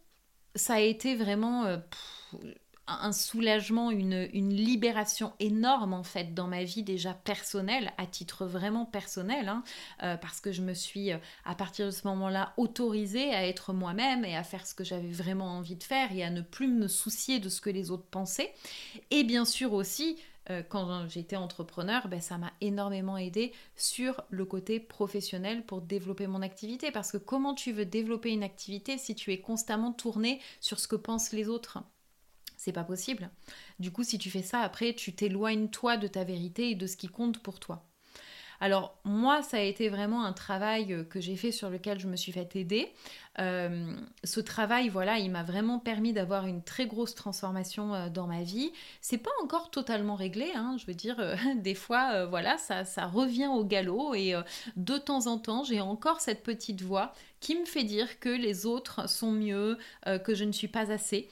ça 0.55 0.75
a 0.75 0.81
été 0.81 1.17
vraiment 1.17 1.65
euh, 1.65 1.79
un 2.87 3.13
soulagement, 3.13 3.91
une, 3.91 4.23
libération 4.53 5.33
énorme 5.41 5.95
en 5.95 6.03
fait 6.03 6.35
dans 6.35 6.47
ma 6.47 6.65
vie 6.65 6.83
déjà 6.83 7.15
personnelle, 7.15 7.93
à 7.99 8.07
titre 8.07 8.45
vraiment 8.45 8.85
personnel, 8.85 9.49
hein, 9.49 9.63
euh, 10.03 10.17
parce 10.17 10.41
que 10.41 10.53
je 10.53 10.63
me 10.63 10.75
suis 10.75 11.13
euh, 11.13 11.19
à 11.45 11.55
partir 11.55 11.87
de 11.87 11.91
ce 11.91 12.07
moment-là 12.09 12.53
autorisée 12.57 13.35
à 13.35 13.47
être 13.47 13.73
moi-même 13.73 14.25
et 14.25 14.37
à 14.37 14.43
faire 14.43 14.67
ce 14.67 14.75
que 14.75 14.85
j'avais 14.85 15.11
vraiment 15.11 15.59
envie 15.59 15.77
de 15.77 15.83
faire 15.83 16.13
et 16.13 16.25
à 16.25 16.31
ne 16.31 16.43
plus 16.43 16.69
me 16.69 16.89
soucier 16.89 17.39
de 17.39 17.49
ce 17.49 17.61
que 17.61 17.71
les 17.71 17.91
autres 17.91 18.07
pensaient. 18.11 18.53
Et 19.11 19.25
bien 19.25 19.45
sûr 19.45 19.73
aussi, 19.73 20.17
euh, 20.51 20.63
quand 20.69 21.09
j'étais 21.09 21.37
entrepreneur, 21.37 22.09
ben, 22.09 22.21
ça 22.21 22.37
m'a 22.39 22.53
énormément 22.61 23.17
aidé 23.17 23.53
sur 23.77 24.23
le 24.31 24.45
côté 24.45 24.81
professionnel 24.81 25.65
pour 25.65 25.83
développer 25.83 26.27
mon 26.27 26.43
activité. 26.43 26.91
Parce 26.91 27.13
que 27.13 27.19
comment 27.19 27.55
tu 27.55 27.73
veux 27.73 27.87
développer 27.87 28.31
une 28.31 28.43
activité 28.43 28.99
si 28.99 29.15
tu 29.15 29.33
es 29.33 29.41
constamment 29.41 29.93
tourné 29.93 30.41
sur 30.61 30.81
ce 30.81 30.89
que 30.89 30.97
pensent 30.97 31.33
les 31.33 31.49
autres? 31.49 31.79
C'est 32.63 32.71
pas 32.71 32.85
possible. 32.85 33.29
Du 33.81 33.91
coup, 33.91 34.05
si 34.05 34.19
tu 34.19 34.31
fais 34.31 34.41
ça, 34.41 34.61
après, 34.61 34.95
tu 34.95 35.13
t'éloignes 35.13 35.69
toi 35.69 35.97
de 35.97 36.07
ta 36.07 36.23
vérité 36.23 36.71
et 36.71 36.75
de 36.77 36.87
ce 36.87 36.97
qui 36.97 37.09
compte 37.09 37.43
pour 37.43 37.59
toi. 37.59 37.85
Alors 38.61 38.97
moi, 39.03 39.43
ça 39.43 39.57
a 39.57 39.63
été 39.63 39.89
vraiment 39.89 40.25
un 40.25 40.33
travail 40.33 40.93
euh, 40.93 41.03
que 41.03 41.21
j'ai 41.21 41.35
fait 41.35 41.51
sur 41.51 41.71
lequel 41.71 41.99
je 41.99 42.07
me 42.07 42.15
suis 42.15 42.31
fait 42.31 42.55
aider. 42.55 42.93
Euh, 43.41 43.93
ce 44.23 44.39
travail, 44.39 44.91
voilà, 44.91 45.19
il 45.19 45.33
m'a 45.33 45.43
vraiment 45.43 45.81
permis 45.81 46.13
d'avoir 46.13 46.47
une 46.47 46.63
très 46.63 46.87
grosse 46.87 47.17
transformation 47.17 47.93
euh, 47.93 48.09
dans 48.09 48.29
ma 48.29 48.45
vie. 48.45 48.71
C'est 49.01 49.19
pas 49.19 49.33
encore 49.43 49.73
totalement 49.73 50.15
réglé, 50.15 50.53
hein, 50.55 50.77
je 50.79 50.87
veux 50.87 50.95
dire, 50.95 51.17
des 51.57 51.75
fois, 51.75 52.27
voilà, 52.27 52.59
ça, 52.59 52.85
ça 52.85 53.07
revient 53.07 53.49
au 53.49 53.65
galop 53.65 54.15
et 54.15 54.37
de 54.77 54.99
temps 54.99 55.27
en 55.27 55.39
temps, 55.39 55.65
j'ai 55.65 55.81
encore 55.81 56.21
cette 56.21 56.45
petite 56.45 56.83
voix 56.83 57.13
qui 57.41 57.57
me 57.59 57.65
fait 57.65 57.83
dire 57.83 58.21
que 58.21 58.29
les 58.29 58.67
autres 58.67 59.11
sont 59.11 59.33
mieux, 59.33 59.79
que 60.23 60.37
je 60.37 60.45
ne 60.45 60.53
suis 60.53 60.69
pas 60.69 60.93
assez 60.93 61.29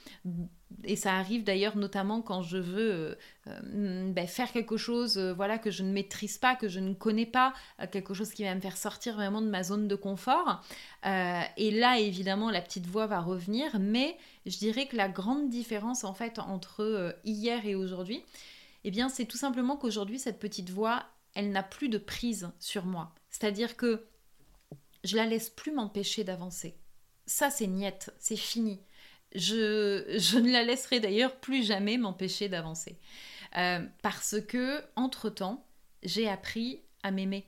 et 0.83 0.95
ça 0.95 1.15
arrive 1.15 1.43
d'ailleurs 1.43 1.77
notamment 1.77 2.21
quand 2.21 2.41
je 2.41 2.57
veux 2.57 2.91
euh, 2.91 3.15
euh, 3.47 4.11
ben, 4.11 4.27
faire 4.27 4.51
quelque 4.51 4.77
chose 4.77 5.17
euh, 5.17 5.33
voilà 5.33 5.57
que 5.57 5.71
je 5.71 5.83
ne 5.83 5.91
maîtrise 5.91 6.37
pas, 6.37 6.55
que 6.55 6.67
je 6.67 6.79
ne 6.79 6.93
connais 6.93 7.25
pas, 7.25 7.53
quelque 7.91 8.13
chose 8.13 8.31
qui 8.31 8.43
va 8.43 8.53
me 8.55 8.61
faire 8.61 8.77
sortir 8.77 9.15
vraiment 9.15 9.41
de 9.41 9.47
ma 9.47 9.63
zone 9.63 9.87
de 9.87 9.95
confort. 9.95 10.63
et 11.03 11.71
là, 11.71 11.99
évidemment, 11.99 12.49
la 12.49 12.61
petite 12.61 12.85
voix 12.85 13.07
va 13.07 13.19
revenir, 13.19 13.79
mais 13.79 14.17
je 14.45 14.57
dirais 14.57 14.87
que 14.87 14.95
la 14.95 15.09
grande 15.09 15.49
différence 15.49 16.03
en 16.03 16.13
fait 16.13 16.39
entre 16.39 17.15
hier 17.23 17.65
et 17.65 17.75
aujourd'hui, 17.75 18.23
eh 18.83 18.91
bien, 18.91 19.09
c'est 19.09 19.25
tout 19.25 19.37
simplement 19.37 19.77
qu'aujourd'hui, 19.77 20.19
cette 20.19 20.39
petite 20.39 20.69
voix, 20.69 21.05
elle 21.33 21.51
n'a 21.51 21.63
plus 21.63 21.89
de 21.89 21.97
prise 21.97 22.51
sur 22.59 22.85
moi. 22.85 23.13
C'est-à-dire 23.29 23.77
que 23.77 24.05
je 25.03 25.15
la 25.15 25.25
laisse 25.25 25.49
plus 25.49 25.71
m'empêcher 25.71 26.23
d'avancer. 26.23 26.75
Ça, 27.25 27.49
c'est 27.49 27.67
niette, 27.67 28.13
c'est 28.19 28.35
fini 28.35 28.81
je, 29.35 30.37
ne 30.39 30.51
la 30.51 30.63
laisserai 30.63 30.99
d'ailleurs 30.99 31.35
plus 31.35 31.63
jamais 31.65 31.97
m'empêcher 31.97 32.49
d'avancer. 32.49 32.97
Euh, 33.57 33.85
parce 34.01 34.35
que, 34.47 34.81
entre-temps, 34.95 35.65
j'ai 36.03 36.27
appris 36.29 36.81
à 37.03 37.11
m'aimer. 37.11 37.45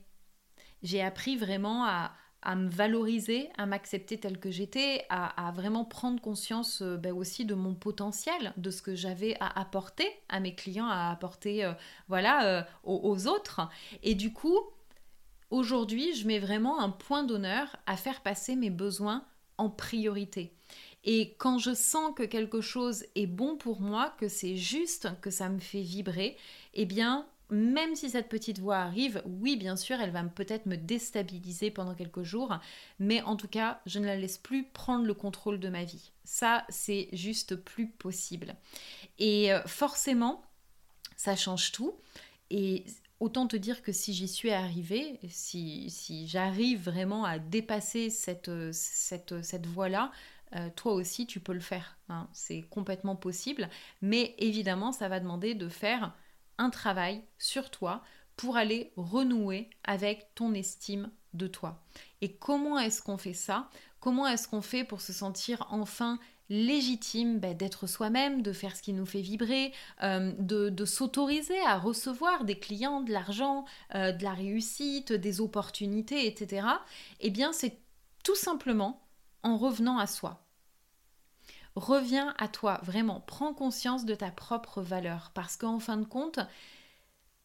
J'ai 0.82 1.02
appris 1.02 1.36
vraiment 1.36 1.84
à, 1.84 2.12
me 2.56 2.68
valoriser, 2.68 3.48
à 3.56 3.64
m'accepter 3.64 4.20
telle 4.20 4.38
que 4.38 4.50
j'étais, 4.50 5.06
à, 5.08 5.50
vraiment 5.54 5.86
prendre 5.86 6.20
conscience 6.20 6.82
euh, 6.82 6.98
ben 6.98 7.14
aussi 7.14 7.46
de 7.46 7.54
mon 7.54 7.74
potentiel, 7.74 8.52
de 8.58 8.70
ce 8.70 8.82
que 8.82 8.94
j'avais 8.94 9.34
à 9.40 9.58
apporter 9.58 10.06
à 10.28 10.40
mes 10.40 10.54
clients, 10.54 10.88
à 10.88 11.10
apporter 11.10 11.64
euh, 11.64 11.72
voilà, 12.08 12.66
aux, 12.82 13.26
autres. 13.28 13.62
Et 14.02 14.14
du 14.14 14.30
coup, 14.30 14.58
aujourd'hui, 15.48 16.14
je 16.14 16.26
mets 16.26 16.38
vraiment 16.38 16.80
un 16.80 16.90
point 16.90 17.24
d'honneur 17.24 17.76
à 17.86 17.96
faire 17.96 18.20
passer 18.20 18.56
mes 18.56 18.70
besoins 18.70 19.24
en 19.56 19.70
priorité. 19.70 20.52
Et 21.04 21.34
quand 21.38 21.58
je 21.58 21.74
sens 21.74 22.12
que 22.16 22.22
quelque 22.22 22.60
chose 22.60 23.04
est 23.14 23.26
bon 23.26 23.56
pour 23.56 23.80
moi, 23.80 24.14
que 24.18 24.28
c'est 24.28 24.56
juste, 24.56 25.08
que 25.20 25.30
ça 25.30 25.48
me 25.48 25.60
fait 25.60 25.82
vibrer, 25.82 26.36
eh 26.72 26.86
bien, 26.86 27.26
même 27.50 27.94
si 27.94 28.08
cette 28.08 28.30
petite 28.30 28.58
voix 28.58 28.78
arrive, 28.78 29.22
oui, 29.26 29.56
bien 29.56 29.76
sûr, 29.76 30.00
elle 30.00 30.10
va 30.10 30.22
peut-être 30.24 30.64
me 30.64 30.76
déstabiliser 30.76 31.70
pendant 31.70 31.94
quelques 31.94 32.22
jours, 32.22 32.58
mais 32.98 33.20
en 33.22 33.36
tout 33.36 33.48
cas, 33.48 33.80
je 33.84 33.98
ne 33.98 34.06
la 34.06 34.16
laisse 34.16 34.38
plus 34.38 34.64
prendre 34.64 35.04
le 35.04 35.14
contrôle 35.14 35.60
de 35.60 35.68
ma 35.68 35.84
vie. 35.84 36.10
Ça, 36.24 36.64
c'est 36.70 37.08
juste 37.12 37.54
plus 37.56 37.88
possible. 37.88 38.56
Et 39.18 39.52
euh, 39.52 39.62
forcément, 39.66 40.42
ça 41.16 41.36
change 41.36 41.70
tout. 41.70 41.94
Et 42.50 42.84
autant 43.20 43.46
te 43.46 43.56
dire 43.56 43.82
que 43.82 43.92
si 43.92 44.14
j'y 44.14 44.28
suis 44.28 44.50
arrivée, 44.50 45.20
si, 45.28 45.90
si 45.90 46.26
j'arrive 46.26 46.82
vraiment 46.82 47.24
à 47.24 47.38
dépasser 47.38 48.08
cette, 48.08 48.50
cette, 48.72 49.42
cette 49.42 49.66
voie-là, 49.66 50.10
euh, 50.54 50.70
toi 50.74 50.92
aussi 50.92 51.26
tu 51.26 51.40
peux 51.40 51.52
le 51.52 51.60
faire. 51.60 51.98
Hein. 52.08 52.28
C'est 52.32 52.62
complètement 52.62 53.16
possible. 53.16 53.68
Mais 54.02 54.34
évidemment, 54.38 54.92
ça 54.92 55.08
va 55.08 55.20
demander 55.20 55.54
de 55.54 55.68
faire 55.68 56.12
un 56.58 56.70
travail 56.70 57.22
sur 57.38 57.70
toi 57.70 58.02
pour 58.36 58.56
aller 58.56 58.92
renouer 58.96 59.70
avec 59.84 60.34
ton 60.34 60.54
estime 60.54 61.10
de 61.34 61.46
toi. 61.46 61.82
Et 62.20 62.32
comment 62.32 62.78
est-ce 62.78 63.02
qu'on 63.02 63.18
fait 63.18 63.34
ça? 63.34 63.68
Comment 64.00 64.26
est-ce 64.26 64.48
qu'on 64.48 64.62
fait 64.62 64.84
pour 64.84 65.00
se 65.00 65.12
sentir 65.12 65.66
enfin 65.70 66.18
légitime 66.50 67.38
ben, 67.38 67.56
d'être 67.56 67.86
soi-même, 67.86 68.42
de 68.42 68.52
faire 68.52 68.76
ce 68.76 68.82
qui 68.82 68.92
nous 68.92 69.06
fait 69.06 69.20
vibrer, 69.20 69.72
euh, 70.02 70.32
de, 70.38 70.84
s'autoriser 70.84 71.58
à 71.60 71.78
recevoir 71.78 72.44
des 72.44 72.58
clients, 72.58 73.00
de 73.00 73.12
l'argent, 73.12 73.64
euh, 73.94 74.12
de 74.12 74.22
la 74.22 74.34
réussite, 74.34 75.12
des 75.12 75.40
opportunités, 75.40 76.26
etc. 76.26 76.66
Eh 77.20 77.30
bien, 77.30 77.52
c'est 77.52 77.78
tout 78.22 78.36
simplement 78.36 79.02
en 79.42 79.56
revenant 79.56 79.98
à 79.98 80.06
soi. 80.06 80.43
Reviens 81.76 82.34
à 82.38 82.48
toi, 82.48 82.80
vraiment, 82.82 83.20
prends 83.20 83.52
conscience 83.52 84.04
de 84.04 84.14
ta 84.14 84.30
propre 84.30 84.80
valeur 84.80 85.32
parce 85.34 85.56
qu'en 85.56 85.80
fin 85.80 85.96
de 85.96 86.04
compte, 86.04 86.38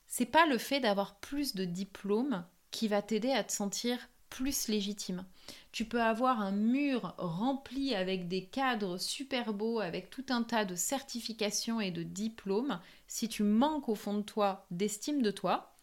c'est 0.07 0.25
pas 0.25 0.45
le 0.45 0.57
fait 0.57 0.79
d'avoir 0.79 1.15
plus 1.15 1.55
de 1.55 1.65
diplômes 1.65 2.45
qui 2.71 2.87
va 2.87 3.01
t'aider 3.01 3.31
à 3.31 3.43
te 3.43 3.51
sentir 3.51 3.97
plus 4.29 4.67
légitime. 4.67 5.25
Tu 5.71 5.85
peux 5.85 6.01
avoir 6.01 6.41
un 6.41 6.51
mur 6.51 7.15
rempli 7.17 7.95
avec 7.95 8.27
des 8.27 8.45
cadres 8.45 8.97
super 8.97 9.53
beaux, 9.53 9.79
avec 9.79 10.09
tout 10.09 10.25
un 10.29 10.43
tas 10.43 10.65
de 10.65 10.75
certifications 10.75 11.81
et 11.81 11.91
de 11.91 12.03
diplômes. 12.03 12.79
Si 13.07 13.27
tu 13.27 13.43
manques 13.43 13.89
au 13.89 13.95
fond 13.95 14.15
de 14.15 14.21
toi 14.21 14.67
d'estime 14.69 15.21
de 15.21 15.31
toi, 15.31 15.73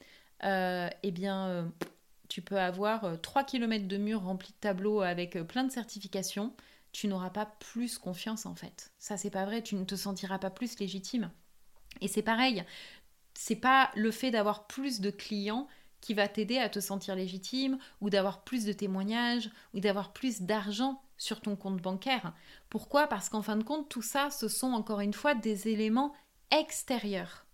euh, 0.45 0.89
eh 1.03 1.11
bien, 1.11 1.49
euh, 1.49 1.69
tu 2.29 2.43
peux 2.43 2.59
avoir 2.59 3.21
3 3.21 3.43
euh, 3.43 3.45
km 3.45 3.89
de 3.89 3.97
mur 3.97 4.23
remplis 4.23 4.53
de 4.53 4.61
tableaux 4.61 5.01
avec 5.01 5.37
plein 5.49 5.65
de 5.65 5.73
certifications 5.73 6.53
tu 6.97 7.09
n'auras 7.09 7.29
pas 7.29 7.45
plus 7.45 7.99
confiance 7.99 8.47
en 8.47 8.55
fait. 8.55 8.91
Ça 8.99 9.19
c'est 9.19 9.29
pas 9.29 9.45
vrai, 9.45 9.63
tu 9.63 9.75
ne 9.75 9.85
te 9.85 9.97
sentiras 9.97 10.39
pas 10.39 10.49
plus 10.49 10.79
légitime. 10.79 11.31
Et 12.01 12.09
c'est 12.09 12.23
pareil, 12.23 12.65
c'est 13.35 13.57
pas 13.57 13.91
le 13.95 14.11
fait 14.11 14.31
d'avoir 14.31 14.67
plus 14.67 15.01
de 15.01 15.11
clients 15.11 15.69
qui 16.01 16.15
va 16.15 16.27
t'aider 16.27 16.57
à 16.57 16.71
te 16.71 16.81
sentir 16.81 17.15
légitime 17.15 17.77
ou 18.01 18.09
d'avoir 18.09 18.45
plus 18.45 18.65
de 18.65 18.73
témoignages 18.73 19.51
ou 19.75 19.81
d'avoir 19.81 20.15
plus 20.15 20.41
d'argent 20.41 21.03
sur 21.19 21.43
ton 21.43 21.55
compte 21.55 21.83
bancaire. 21.83 22.33
Pourquoi? 22.71 23.09
Parce 23.09 23.29
qu'en 23.29 23.43
fin 23.43 23.57
de 23.57 23.63
compte, 23.63 23.91
tout 23.91 24.01
ça, 24.01 24.31
ce 24.31 24.49
sont 24.49 24.73
encore 24.73 25.01
une 25.01 25.13
fois 25.13 25.35
des 25.35 25.69
éléments 25.69 26.15
extérieurs. 26.51 27.45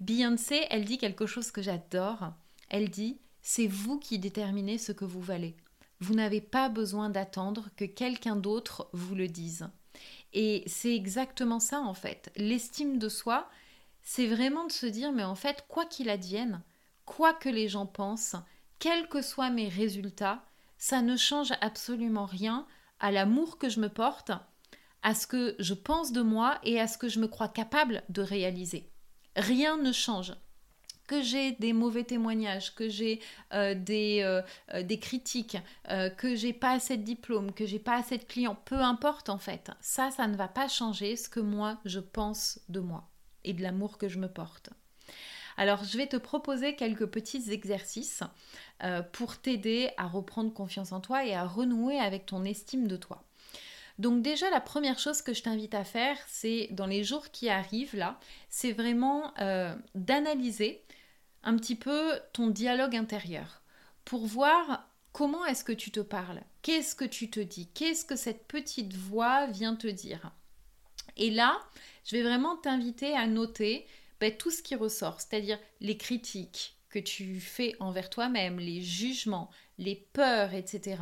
Beyoncé, 0.00 0.66
elle 0.68 0.84
dit 0.84 0.98
quelque 0.98 1.24
chose 1.24 1.50
que 1.50 1.62
j'adore. 1.62 2.34
Elle 2.68 2.90
dit, 2.90 3.20
c'est 3.40 3.66
vous 3.66 3.98
qui 3.98 4.18
déterminez 4.18 4.76
ce 4.76 4.92
que 4.92 5.06
vous 5.06 5.22
valez. 5.22 5.56
Vous 6.02 6.14
n'avez 6.14 6.40
pas 6.40 6.68
besoin 6.68 7.10
d'attendre 7.10 7.68
que 7.76 7.84
quelqu'un 7.84 8.34
d'autre 8.34 8.88
vous 8.92 9.14
le 9.14 9.28
dise. 9.28 9.68
Et 10.32 10.64
c'est 10.66 10.92
exactement 10.92 11.60
ça 11.60 11.78
en 11.78 11.94
fait. 11.94 12.32
L'estime 12.34 12.98
de 12.98 13.08
soi, 13.08 13.48
c'est 14.02 14.26
vraiment 14.26 14.66
de 14.66 14.72
se 14.72 14.86
dire 14.86 15.12
mais 15.12 15.22
en 15.22 15.36
fait, 15.36 15.64
quoi 15.68 15.86
qu'il 15.86 16.10
advienne, 16.10 16.60
quoi 17.04 17.32
que 17.32 17.48
les 17.48 17.68
gens 17.68 17.86
pensent, 17.86 18.34
quels 18.80 19.08
que 19.08 19.22
soient 19.22 19.50
mes 19.50 19.68
résultats, 19.68 20.42
ça 20.76 21.02
ne 21.02 21.16
change 21.16 21.52
absolument 21.60 22.26
rien 22.26 22.66
à 22.98 23.12
l'amour 23.12 23.56
que 23.56 23.68
je 23.68 23.78
me 23.78 23.88
porte, 23.88 24.32
à 25.04 25.14
ce 25.14 25.28
que 25.28 25.54
je 25.60 25.74
pense 25.74 26.10
de 26.10 26.22
moi 26.22 26.58
et 26.64 26.80
à 26.80 26.88
ce 26.88 26.98
que 26.98 27.08
je 27.08 27.20
me 27.20 27.28
crois 27.28 27.48
capable 27.48 28.02
de 28.08 28.22
réaliser. 28.22 28.90
Rien 29.36 29.76
ne 29.76 29.92
change 29.92 30.34
que 31.06 31.22
j'ai 31.22 31.52
des 31.52 31.72
mauvais 31.72 32.04
témoignages, 32.04 32.74
que 32.74 32.88
j'ai 32.88 33.20
euh, 33.52 33.74
des, 33.74 34.20
euh, 34.22 34.42
euh, 34.74 34.82
des, 34.82 34.98
critiques, 34.98 35.58
que 36.16 36.34
j'ai 36.34 36.52
pas 36.52 36.72
assez 36.72 36.96
de 36.96 37.02
diplômes, 37.02 37.52
que 37.52 37.66
j'ai 37.66 37.78
pas 37.78 37.96
assez 37.96 38.18
de 38.18 38.24
clients, 38.24 38.56
peu 38.64 38.80
importe 38.80 39.28
en 39.28 39.38
fait. 39.38 39.70
Ça, 39.80 40.10
ça 40.10 40.26
ne 40.26 40.36
va 40.36 40.48
pas 40.48 40.68
changer 40.68 41.16
ce 41.16 41.28
que 41.28 41.40
moi 41.40 41.78
je 41.84 42.00
pense 42.00 42.60
de 42.68 42.80
moi 42.80 43.08
et 43.44 43.52
de 43.52 43.62
l'amour 43.62 43.98
que 43.98 44.08
je 44.08 44.18
me 44.18 44.28
porte. 44.28 44.70
Alors, 45.58 45.84
je 45.84 45.98
vais 45.98 46.06
te 46.06 46.16
proposer 46.16 46.76
quelques 46.76 47.06
petits 47.06 47.52
exercices 47.52 48.22
pour 49.12 49.36
t'aider 49.36 49.90
à 49.98 50.06
reprendre 50.06 50.52
confiance 50.54 50.92
en 50.92 51.00
toi 51.00 51.26
et 51.26 51.34
à 51.34 51.44
renouer 51.44 51.98
avec 51.98 52.24
ton 52.24 52.44
estime 52.44 52.88
de 52.88 52.96
toi. 52.96 53.22
Donc 53.98 54.22
déjà, 54.22 54.50
la 54.50 54.60
première 54.60 54.98
chose 54.98 55.22
que 55.22 55.34
je 55.34 55.42
t'invite 55.42 55.74
à 55.74 55.84
faire, 55.84 56.16
c'est 56.26 56.68
dans 56.70 56.86
les 56.86 57.04
jours 57.04 57.30
qui 57.30 57.48
arrivent 57.48 57.96
là, 57.96 58.18
c'est 58.48 58.72
vraiment 58.72 59.32
d'analyser 59.94 60.82
un 61.42 61.56
petit 61.56 61.76
peu 61.76 62.12
ton 62.32 62.48
dialogue 62.48 62.96
intérieur 62.96 63.62
pour 64.04 64.26
voir 64.26 64.88
comment 65.12 65.44
est-ce 65.44 65.64
que 65.64 65.72
tu 65.72 65.90
te 65.90 66.00
parles, 66.00 66.42
qu'est-ce 66.62 66.94
que 66.94 67.04
tu 67.04 67.30
te 67.30 67.40
dis, 67.40 67.68
qu'est-ce 67.68 68.04
que 68.04 68.16
cette 68.16 68.46
petite 68.46 68.94
voix 68.94 69.46
vient 69.46 69.76
te 69.76 69.86
dire? 69.86 70.32
Et 71.16 71.30
là, 71.30 71.60
je 72.04 72.16
vais 72.16 72.22
vraiment 72.22 72.56
t'inviter 72.56 73.14
à 73.14 73.26
noter 73.26 73.86
ben, 74.20 74.34
tout 74.36 74.50
ce 74.50 74.62
qui 74.62 74.74
ressort, 74.74 75.20
c'est-à-dire 75.20 75.58
les 75.80 75.96
critiques 75.96 76.76
que 76.88 76.98
tu 76.98 77.40
fais 77.40 77.74
envers 77.80 78.10
toi-même, 78.10 78.58
les 78.58 78.82
jugements, 78.82 79.50
les 79.78 79.96
peurs, 80.12 80.54
etc. 80.54 80.96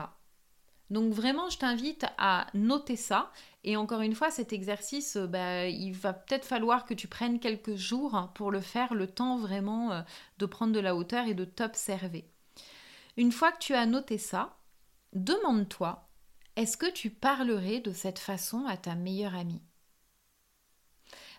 Donc 0.90 1.12
vraiment, 1.12 1.48
je 1.48 1.58
t'invite 1.58 2.04
à 2.18 2.48
noter 2.52 2.96
ça. 2.96 3.30
Et 3.62 3.76
encore 3.76 4.00
une 4.00 4.14
fois, 4.14 4.30
cet 4.30 4.52
exercice, 4.52 5.16
euh, 5.16 5.26
bah, 5.26 5.66
il 5.66 5.92
va 5.92 6.12
peut-être 6.12 6.44
falloir 6.44 6.84
que 6.84 6.94
tu 6.94 7.06
prennes 7.06 7.38
quelques 7.38 7.76
jours 7.76 8.30
pour 8.34 8.50
le 8.50 8.60
faire, 8.60 8.94
le 8.94 9.06
temps 9.06 9.38
vraiment 9.38 9.92
euh, 9.92 10.02
de 10.38 10.46
prendre 10.46 10.72
de 10.72 10.80
la 10.80 10.96
hauteur 10.96 11.26
et 11.26 11.34
de 11.34 11.44
t'observer. 11.44 12.28
Une 13.16 13.32
fois 13.32 13.52
que 13.52 13.60
tu 13.60 13.74
as 13.74 13.86
noté 13.86 14.18
ça, 14.18 14.56
demande-toi, 15.12 16.08
est-ce 16.56 16.76
que 16.76 16.90
tu 16.90 17.10
parlerais 17.10 17.80
de 17.80 17.92
cette 17.92 18.18
façon 18.18 18.66
à 18.66 18.76
ta 18.76 18.94
meilleure 18.96 19.36
amie? 19.36 19.62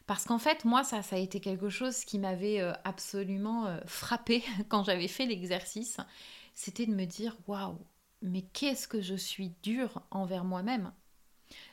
Parce 0.08 0.26
qu'en 0.26 0.40
fait, 0.40 0.64
moi, 0.66 0.84
ça, 0.84 1.02
ça 1.04 1.16
a 1.18 1.20
été 1.20 1.42
quelque 1.42 1.70
chose 1.70 2.06
qui 2.06 2.20
m'avait 2.20 2.62
euh, 2.62 2.74
absolument 2.86 3.78
frappé 3.86 4.44
quand 4.70 4.84
j'avais 4.84 5.08
fait 5.10 5.26
l'exercice. 5.26 5.98
C'était 6.54 6.86
de 6.86 6.94
me 6.94 7.06
dire, 7.06 7.36
waouh, 7.48 7.78
mais 8.22 8.44
qu'est-ce 8.54 8.88
que 8.88 9.02
je 9.02 9.16
suis 9.16 9.54
dure 9.64 10.02
envers 10.12 10.44
moi-même? 10.44 10.92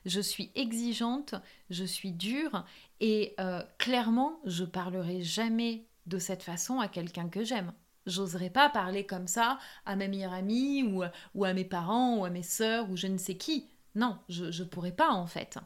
Je 0.06 0.20
suis 0.20 0.50
exigeante, 0.54 1.34
je 1.70 1.84
suis 1.84 2.12
dure 2.12 2.64
et 3.00 3.34
euh, 3.38 3.62
clairement, 3.78 4.40
je 4.44 4.64
parlerai 4.64 5.22
jamais 5.22 5.86
de 6.06 6.18
cette 6.18 6.42
façon 6.42 6.80
à 6.80 6.88
quelqu'un 6.88 7.28
que 7.28 7.44
j'aime. 7.44 7.72
J'oserais 8.06 8.50
pas 8.50 8.70
parler 8.70 9.04
comme 9.04 9.26
ça 9.26 9.58
à 9.84 9.94
ma 9.94 10.08
meilleure 10.08 10.32
amie 10.32 10.82
ou, 10.82 11.04
ou, 11.34 11.44
à 11.44 11.52
mes 11.52 11.64
parents 11.64 12.16
ou 12.16 12.24
à 12.24 12.30
mes 12.30 12.42
sœurs 12.42 12.90
ou 12.90 12.96
je 12.96 13.06
ne 13.06 13.18
sais 13.18 13.36
qui. 13.36 13.68
Non, 13.94 14.18
je 14.28 14.46
ne 14.46 14.68
pourrais 14.68 14.92
pas 14.92 15.10
en 15.10 15.26
fait. 15.26 15.58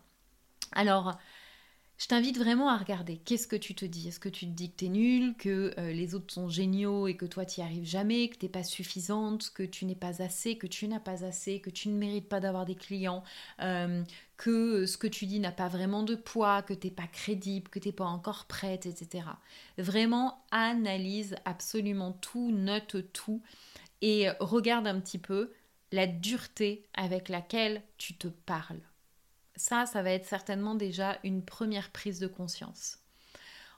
Alors, 0.73 1.19
je 2.03 2.09
t'invite 2.09 2.37
vraiment 2.37 2.69
à 2.69 2.77
regarder. 2.77 3.19
Qu'est-ce 3.19 3.47
que 3.47 3.55
tu 3.55 3.77
te 3.77 3.85
dis? 3.85 4.09
Est-ce 4.09 4.19
que 4.19 4.29
tu 4.29 4.47
te 4.47 4.51
dis 4.51 4.73
que 4.73 4.77
tu 4.77 4.87
es 4.87 4.89
nulle, 4.89 5.37
que 5.37 5.73
euh, 5.79 5.93
les 5.93 6.17
autres 6.17 6.35
sont 6.35 6.49
géniaux 6.49 7.07
et 7.07 7.17
que 7.17 7.27
toi 7.27 7.47
tu 7.47 7.61
n'y 7.61 7.65
arrives 7.65 7.85
jamais, 7.85 8.29
que 8.29 8.39
tu 8.39 8.45
n'es 8.45 8.51
pas 8.51 8.65
suffisante, 8.65 9.53
que 9.55 9.63
tu 9.63 9.85
n'es 9.85 9.95
pas 9.95 10.21
assez, 10.21 10.59
que 10.59 10.67
tu 10.67 10.89
n'as 10.89 10.99
pas 10.99 11.25
assez, 11.25 11.61
que 11.61 11.71
tu 11.71 11.89
ne 11.89 11.97
mérites 11.97 12.29
pas 12.29 12.41
d'avoir 12.41 12.65
des 12.67 12.75
clients, 12.75 13.23
euh, 13.61 14.03
que 14.37 14.85
ce 14.85 14.97
que 14.97 15.07
tu 15.07 15.27
dis 15.27 15.39
n'a 15.39 15.53
pas 15.53 15.69
vraiment 15.69 16.03
de 16.03 16.17
poids, 16.17 16.63
que 16.63 16.75
tu 16.75 16.89
n'es 16.89 16.93
pas 16.93 17.07
crédible, 17.07 17.69
que 17.69 17.79
tu 17.79 17.87
n'es 17.87 17.93
pas 17.93 18.07
encore 18.07 18.47
prête, 18.47 18.85
etc. 18.85 19.25
Vraiment, 19.79 20.45
analyse 20.51 21.37
absolument 21.45 22.11
tout, 22.11 22.51
note 22.51 22.97
tout 23.13 23.43
et 24.01 24.27
regarde 24.41 24.89
un 24.89 24.99
petit 24.99 25.19
peu 25.19 25.53
la 25.93 26.09
dureté 26.09 26.85
avec 26.95 27.29
laquelle 27.29 27.81
tu 27.97 28.15
te 28.15 28.27
parles. 28.27 28.83
Ça, 29.57 29.87
ça 29.87 30.03
va 30.03 30.11
être 30.11 30.27
certainement 30.27 30.75
déjà 30.75 31.19
une 31.25 31.45
première 31.45 31.91
prise 31.91 32.19
de 32.19 32.27
conscience. 32.27 32.99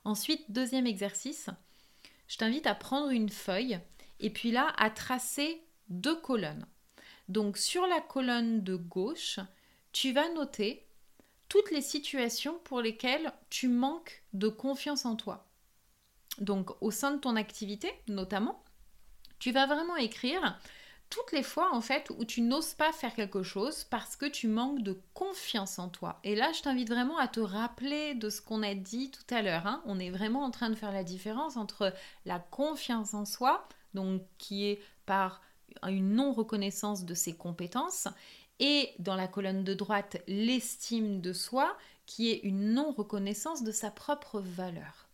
Ensuite, 0.04 0.50
deuxième 0.50 0.86
exercice, 0.86 1.50
je 2.28 2.36
t'invite 2.36 2.66
à 2.66 2.74
prendre 2.74 3.10
une 3.10 3.28
feuille 3.28 3.78
et 4.20 4.30
puis 4.30 4.50
là 4.50 4.72
à 4.76 4.90
tracer 4.90 5.62
deux 5.88 6.16
colonnes. 6.16 6.66
Donc 7.28 7.56
sur 7.56 7.86
la 7.86 8.00
colonne 8.00 8.62
de 8.62 8.76
gauche, 8.76 9.40
tu 9.92 10.12
vas 10.12 10.28
noter 10.34 10.86
toutes 11.48 11.70
les 11.70 11.82
situations 11.82 12.58
pour 12.64 12.80
lesquelles 12.80 13.32
tu 13.50 13.68
manques 13.68 14.22
de 14.32 14.48
confiance 14.48 15.04
en 15.04 15.16
toi. 15.16 15.46
Donc 16.38 16.70
au 16.82 16.90
sein 16.90 17.12
de 17.12 17.20
ton 17.20 17.36
activité 17.36 17.90
notamment, 18.08 18.62
tu 19.38 19.52
vas 19.52 19.66
vraiment 19.66 19.96
écrire 19.96 20.58
toutes 21.10 21.32
les 21.32 21.42
fois 21.42 21.74
en 21.74 21.80
fait 21.80 22.10
où 22.18 22.24
tu 22.24 22.40
n'oses 22.40 22.74
pas 22.74 22.92
faire 22.92 23.14
quelque 23.14 23.42
chose 23.42 23.84
parce 23.84 24.16
que 24.16 24.26
tu 24.26 24.48
manques 24.48 24.82
de 24.82 24.98
confiance 25.14 25.78
en 25.78 25.88
toi. 25.88 26.18
Et 26.24 26.34
là, 26.34 26.52
je 26.52 26.62
t'invite 26.62 26.88
vraiment 26.88 27.18
à 27.18 27.28
te 27.28 27.40
rappeler 27.40 28.14
de 28.14 28.30
ce 28.30 28.40
qu'on 28.40 28.62
a 28.62 28.74
dit 28.74 29.10
tout 29.10 29.34
à 29.34 29.42
l'heure. 29.42 29.66
Hein. 29.66 29.82
On 29.86 29.98
est 29.98 30.10
vraiment 30.10 30.42
en 30.42 30.50
train 30.50 30.70
de 30.70 30.74
faire 30.74 30.92
la 30.92 31.04
différence 31.04 31.56
entre 31.56 31.92
la 32.24 32.38
confiance 32.38 33.14
en 33.14 33.24
soi, 33.24 33.66
donc 33.94 34.22
qui 34.38 34.66
est 34.66 34.80
par 35.06 35.40
une 35.86 36.14
non-reconnaissance 36.14 37.04
de 37.04 37.14
ses 37.14 37.34
compétences, 37.36 38.08
et 38.60 38.90
dans 38.98 39.16
la 39.16 39.28
colonne 39.28 39.64
de 39.64 39.74
droite, 39.74 40.18
l'estime 40.26 41.20
de 41.20 41.32
soi, 41.32 41.76
qui 42.06 42.30
est 42.30 42.40
une 42.44 42.74
non-reconnaissance 42.74 43.62
de 43.62 43.72
sa 43.72 43.90
propre 43.90 44.40
valeur. 44.40 45.08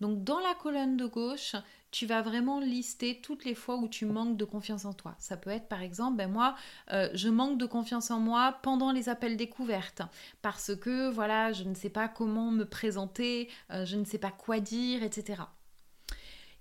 Donc 0.00 0.24
dans 0.24 0.40
la 0.40 0.54
colonne 0.54 0.96
de 0.96 1.06
gauche, 1.06 1.56
tu 1.94 2.06
vas 2.06 2.22
vraiment 2.22 2.58
lister 2.58 3.20
toutes 3.22 3.44
les 3.44 3.54
fois 3.54 3.76
où 3.76 3.86
tu 3.86 4.04
manques 4.04 4.36
de 4.36 4.44
confiance 4.44 4.84
en 4.84 4.92
toi. 4.92 5.14
Ça 5.20 5.36
peut 5.36 5.50
être 5.50 5.68
par 5.68 5.80
exemple, 5.80 6.16
ben 6.16 6.28
moi, 6.28 6.56
euh, 6.92 7.08
je 7.14 7.28
manque 7.28 7.56
de 7.56 7.66
confiance 7.66 8.10
en 8.10 8.18
moi 8.18 8.58
pendant 8.62 8.90
les 8.90 9.08
appels 9.08 9.36
découvertes 9.36 10.02
parce 10.42 10.74
que 10.74 11.08
voilà, 11.10 11.52
je 11.52 11.62
ne 11.62 11.74
sais 11.74 11.90
pas 11.90 12.08
comment 12.08 12.50
me 12.50 12.64
présenter, 12.64 13.48
euh, 13.70 13.86
je 13.86 13.94
ne 13.96 14.04
sais 14.04 14.18
pas 14.18 14.32
quoi 14.32 14.58
dire, 14.58 15.04
etc. 15.04 15.42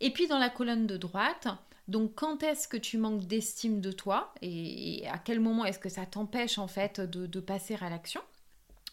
Et 0.01 0.13
puis 0.13 0.27
dans 0.27 0.37
la 0.37 0.51
colonne 0.51 0.85
de 0.85 0.97
droite, 0.97 1.47
donc 1.87 2.13
quand 2.13 2.43
est-ce 2.43 2.67
que 2.67 2.77
tu 2.77 2.99
manques 2.99 3.25
d'estime 3.25 3.81
de 3.81 3.91
toi 3.91 4.35
et, 4.43 5.03
à 5.11 5.17
quel 5.17 5.39
moment 5.39 5.65
est-ce 5.65 5.79
que 5.79 5.89
ça 5.89 6.05
t'empêche 6.05 6.59
en 6.59 6.67
fait 6.67 7.01
de 7.01 7.39
passer 7.39 7.75
à 7.81 7.89
l'action? 7.89 8.21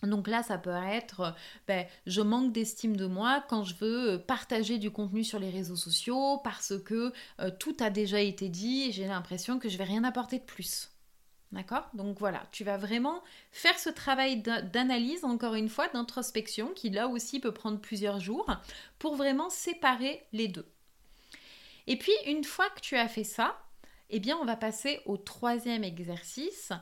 Donc 0.03 0.29
là, 0.29 0.43
ça 0.43 0.59
peut 0.59 0.71
être, 0.71 1.21
euh, 1.21 1.31
ben, 1.67 1.87
je 2.07 2.21
manque 2.23 2.53
d'estime 2.53 2.97
de 2.97 3.07
moi 3.07 3.45
quand 3.49 3.65
je 3.65 3.75
veux 3.75 4.11
euh, 4.13 4.19
partager 4.19 4.79
du 4.79 4.91
contenu 4.91 5.25
sur 5.25 5.39
les 5.39 5.51
réseaux 5.51 5.77
sociaux 5.77 6.39
parce 6.43 6.79
que 6.85 7.13
euh, 7.41 7.51
tout 7.59 7.77
a 7.81 7.91
déjà 7.91 8.21
été 8.21 8.49
dit 8.49 8.85
et 8.89 8.93
j'ai 8.93 9.07
l'impression 9.07 9.59
que 9.59 9.69
je 9.69 9.77
vais 9.77 9.85
rien 9.85 10.05
apporter 10.05 10.39
de 10.39 10.45
plus. 10.45 10.91
D'accord? 11.53 11.91
Donc 11.95 12.19
voilà, 12.21 12.47
tu 12.53 12.63
vas 12.63 12.77
vraiment 12.77 13.23
faire 13.51 13.77
ce 13.79 13.91
travail 13.91 14.41
d'analyse, 14.41 15.25
encore 15.25 15.57
une 15.57 15.69
fois, 15.69 15.89
d'introspection, 15.89 16.69
qui 16.69 16.91
là 16.91 17.09
aussi 17.09 17.41
peut 17.41 17.53
prendre 17.53 17.81
plusieurs 17.81 18.21
jours, 18.21 18.47
pour 19.01 19.17
vraiment 19.17 19.51
séparer 19.51 20.23
les 20.33 20.47
deux. 20.47 20.67
Et 21.89 21.97
puis, 21.97 22.13
une 22.27 22.45
fois 22.45 22.71
que 22.71 22.81
tu 22.81 22.97
as 22.97 23.09
fait 23.09 23.25
ça, 23.25 23.59
eh 24.11 24.21
bien, 24.21 24.39
on 24.41 24.45
va 24.45 24.55
passer 24.55 25.01
au 25.07 25.17
troisième 25.17 25.83
exercice 25.83 26.73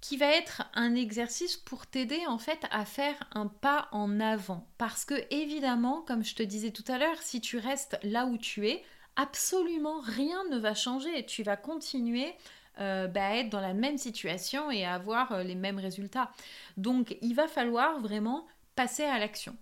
qui 0.00 0.16
va 0.16 0.26
être 0.26 0.62
un 0.74 0.94
exercice 0.94 1.56
pour 1.56 1.86
t'aider 1.86 2.26
en 2.26 2.38
fait 2.38 2.66
à 2.70 2.84
faire 2.84 3.16
un 3.32 3.46
pas 3.46 3.88
en 3.92 4.20
avant. 4.20 4.66
Parce 4.78 5.04
que 5.04 5.14
évidemment, 5.30 6.02
comme 6.02 6.24
je 6.24 6.34
te 6.34 6.42
disais 6.42 6.70
tout 6.70 6.84
à 6.88 6.98
l'heure, 6.98 7.20
si 7.22 7.40
tu 7.40 7.58
restes 7.58 7.98
là 8.02 8.26
où 8.26 8.36
tu 8.38 8.68
es, 8.68 8.84
absolument 9.16 10.00
rien 10.00 10.44
ne 10.50 10.58
va 10.58 10.74
changer. 10.74 11.24
Tu 11.26 11.42
vas 11.42 11.56
continuer 11.56 12.34
euh, 12.78 13.08
bah, 13.08 13.28
à 13.28 13.34
être 13.36 13.50
dans 13.50 13.60
la 13.60 13.74
même 13.74 13.98
situation 13.98 14.70
et 14.70 14.84
à 14.84 14.94
avoir 14.94 15.32
euh, 15.32 15.42
les 15.42 15.54
mêmes 15.54 15.78
résultats. 15.78 16.30
Donc 16.76 17.16
il 17.22 17.34
va 17.34 17.48
falloir 17.48 17.98
vraiment 18.00 18.46
passer 18.74 19.04
à 19.04 19.18
l'action. 19.18 19.56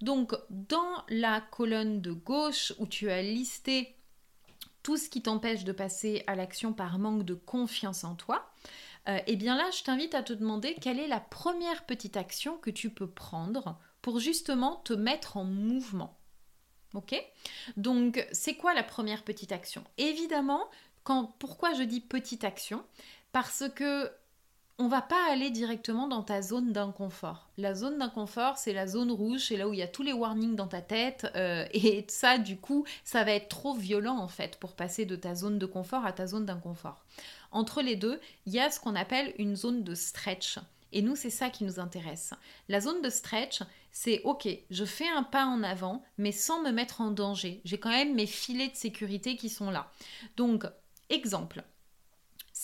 Donc 0.00 0.34
dans 0.50 1.04
la 1.08 1.40
colonne 1.40 2.00
de 2.00 2.12
gauche 2.12 2.72
où 2.78 2.86
tu 2.86 3.10
as 3.10 3.22
listé 3.22 3.94
tout 4.82 4.96
ce 4.96 5.08
qui 5.08 5.22
t'empêche 5.22 5.64
de 5.64 5.72
passer 5.72 6.24
à 6.26 6.34
l'action 6.34 6.72
par 6.72 6.98
manque 6.98 7.24
de 7.24 7.34
confiance 7.34 8.04
en 8.04 8.14
toi, 8.14 8.50
euh, 9.08 9.18
eh 9.26 9.36
bien 9.36 9.56
là, 9.56 9.70
je 9.70 9.82
t'invite 9.82 10.14
à 10.14 10.22
te 10.22 10.32
demander 10.32 10.74
quelle 10.74 11.00
est 11.00 11.08
la 11.08 11.20
première 11.20 11.84
petite 11.86 12.16
action 12.16 12.58
que 12.58 12.70
tu 12.70 12.90
peux 12.90 13.08
prendre 13.08 13.78
pour 14.02 14.20
justement 14.20 14.76
te 14.84 14.92
mettre 14.92 15.36
en 15.36 15.44
mouvement. 15.44 16.18
Ok? 16.94 17.14
Donc, 17.76 18.26
c'est 18.32 18.54
quoi 18.54 18.74
la 18.74 18.82
première 18.82 19.24
petite 19.24 19.52
action? 19.52 19.84
Évidemment, 19.98 20.68
pourquoi 21.38 21.74
je 21.74 21.82
dis 21.82 22.00
petite 22.00 22.44
action? 22.44 22.84
Parce 23.32 23.64
que 23.74 24.10
on 24.80 24.86
va 24.86 25.02
pas 25.02 25.30
aller 25.30 25.50
directement 25.50 26.06
dans 26.06 26.22
ta 26.22 26.40
zone 26.40 26.72
d'inconfort. 26.72 27.48
La 27.58 27.74
zone 27.74 27.98
d'inconfort, 27.98 28.58
c'est 28.58 28.72
la 28.72 28.86
zone 28.86 29.10
rouge, 29.10 29.46
c'est 29.48 29.56
là 29.56 29.68
où 29.68 29.72
il 29.72 29.80
y 29.80 29.82
a 29.82 29.88
tous 29.88 30.04
les 30.04 30.12
warnings 30.12 30.54
dans 30.54 30.68
ta 30.68 30.80
tête. 30.80 31.26
Euh, 31.34 31.66
et 31.72 32.04
ça, 32.08 32.38
du 32.38 32.56
coup, 32.56 32.86
ça 33.02 33.24
va 33.24 33.32
être 33.32 33.48
trop 33.48 33.74
violent 33.74 34.16
en 34.16 34.28
fait 34.28 34.56
pour 34.60 34.74
passer 34.74 35.04
de 35.04 35.16
ta 35.16 35.34
zone 35.34 35.58
de 35.58 35.66
confort 35.66 36.06
à 36.06 36.12
ta 36.12 36.28
zone 36.28 36.46
d'inconfort. 36.46 37.04
Entre 37.50 37.82
les 37.82 37.96
deux, 37.96 38.20
il 38.46 38.52
y 38.52 38.60
a 38.60 38.70
ce 38.70 38.78
qu'on 38.78 38.94
appelle 38.94 39.34
une 39.38 39.56
zone 39.56 39.82
de 39.82 39.96
stretch. 39.96 40.60
Et 40.92 41.02
nous, 41.02 41.16
c'est 41.16 41.28
ça 41.28 41.50
qui 41.50 41.64
nous 41.64 41.80
intéresse. 41.80 42.32
La 42.68 42.80
zone 42.80 43.02
de 43.02 43.10
stretch, 43.10 43.62
c'est 43.90 44.22
OK, 44.22 44.48
je 44.70 44.84
fais 44.84 45.08
un 45.08 45.24
pas 45.24 45.44
en 45.44 45.64
avant, 45.64 46.04
mais 46.18 46.32
sans 46.32 46.62
me 46.62 46.70
mettre 46.70 47.00
en 47.00 47.10
danger. 47.10 47.60
J'ai 47.64 47.78
quand 47.78 47.90
même 47.90 48.14
mes 48.14 48.26
filets 48.26 48.68
de 48.68 48.76
sécurité 48.76 49.36
qui 49.36 49.48
sont 49.48 49.70
là. 49.70 49.90
Donc, 50.36 50.64
exemple. 51.10 51.64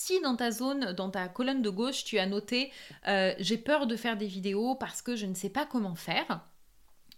Si 0.05 0.21
dans 0.21 0.35
ta 0.35 0.51
zone, 0.51 0.93
dans 0.93 1.09
ta 1.09 1.27
colonne 1.27 1.63
de 1.63 1.69
gauche, 1.71 2.03
tu 2.03 2.19
as 2.19 2.27
noté 2.27 2.71
euh, 3.07 3.33
j'ai 3.39 3.57
peur 3.57 3.87
de 3.87 3.95
faire 3.95 4.17
des 4.17 4.27
vidéos 4.27 4.75
parce 4.75 5.01
que 5.01 5.15
je 5.15 5.25
ne 5.25 5.33
sais 5.33 5.49
pas 5.49 5.65
comment 5.65 5.95
faire, 5.95 6.45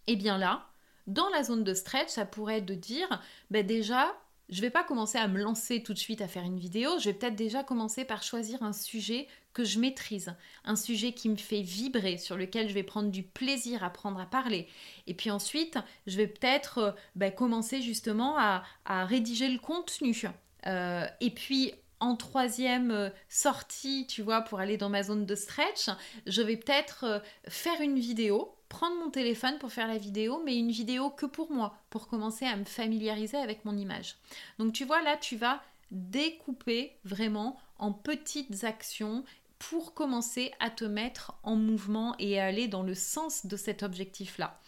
eh 0.07 0.15
bien 0.15 0.37
là, 0.37 0.69
dans 1.05 1.27
la 1.27 1.43
zone 1.43 1.65
de 1.65 1.73
stretch, 1.73 2.07
ça 2.07 2.23
pourrait 2.23 2.59
être 2.59 2.65
de 2.65 2.75
dire 2.75 3.21
ben 3.51 3.67
déjà, 3.67 4.15
je 4.47 4.61
vais 4.61 4.69
pas 4.69 4.85
commencer 4.85 5.17
à 5.17 5.27
me 5.27 5.37
lancer 5.37 5.83
tout 5.83 5.93
de 5.93 5.99
suite 5.99 6.21
à 6.21 6.29
faire 6.29 6.43
une 6.43 6.59
vidéo, 6.59 6.91
je 6.97 7.09
vais 7.09 7.13
peut-être 7.13 7.35
déjà 7.35 7.61
commencer 7.61 8.05
par 8.05 8.23
choisir 8.23 8.63
un 8.63 8.71
sujet 8.71 9.27
que 9.51 9.65
je 9.65 9.79
maîtrise, 9.79 10.33
un 10.63 10.77
sujet 10.77 11.11
qui 11.11 11.27
me 11.27 11.35
fait 11.35 11.63
vibrer, 11.63 12.17
sur 12.17 12.37
lequel 12.37 12.69
je 12.69 12.73
vais 12.73 12.83
prendre 12.83 13.11
du 13.11 13.23
plaisir 13.23 13.83
à 13.83 13.89
prendre 13.89 14.21
à 14.21 14.25
parler. 14.25 14.65
Et 15.07 15.13
puis 15.13 15.29
ensuite, 15.29 15.77
je 16.05 16.15
vais 16.15 16.27
peut-être 16.27 16.77
euh, 16.77 16.91
bah, 17.15 17.31
commencer 17.31 17.81
justement 17.81 18.37
à, 18.37 18.63
rédiger 18.85 19.49
le 19.49 19.59
contenu. 19.59 20.23
Euh, 20.67 21.05
et 21.19 21.31
puis 21.31 21.73
en 21.99 22.15
troisième 22.15 22.91
euh, 22.91 23.09
sortie, 23.29 24.05
tu 24.07 24.21
vois, 24.21 24.41
pour 24.41 24.59
aller 24.59 24.77
dans 24.77 24.89
ma 24.89 25.03
zone 25.03 25.25
de 25.25 25.35
stretch, 25.35 25.89
je 26.25 26.41
vais 26.41 26.57
peut-être 26.57 27.21
faire 27.47 27.81
une 27.81 27.99
vidéo 27.99 28.53
prendre 28.69 28.97
mon 28.97 29.09
téléphone 29.09 29.57
pour 29.59 29.71
faire 29.71 29.87
la 29.87 29.97
vidéo, 29.97 30.41
mais 30.45 30.57
une 30.57 30.71
vidéo 30.71 31.09
que 31.09 31.25
pour 31.25 31.51
moi, 31.51 31.77
pour 31.89 32.07
commencer 32.07 32.45
à 32.45 32.55
me 32.55 32.65
familiariser 32.65 33.37
avec 33.37 33.65
mon 33.65 33.77
image. 33.77 34.17
Donc 34.59 34.73
tu 34.73 34.85
vois, 34.85 35.01
là, 35.01 35.17
tu 35.17 35.37
vas 35.37 35.61
découper 35.91 36.97
vraiment 37.05 37.57
en 37.77 37.93
petites 37.93 38.63
actions 38.63 39.23
pour 39.59 39.93
commencer 39.93 40.51
à 40.59 40.69
te 40.69 40.85
mettre 40.85 41.33
en 41.43 41.55
mouvement 41.55 42.15
et 42.19 42.39
aller 42.39 42.67
dans 42.67 42.83
le 42.83 42.93
sens 42.93 43.45
de 43.45 43.57
cet 43.57 43.81
objectif-là. 43.81 44.59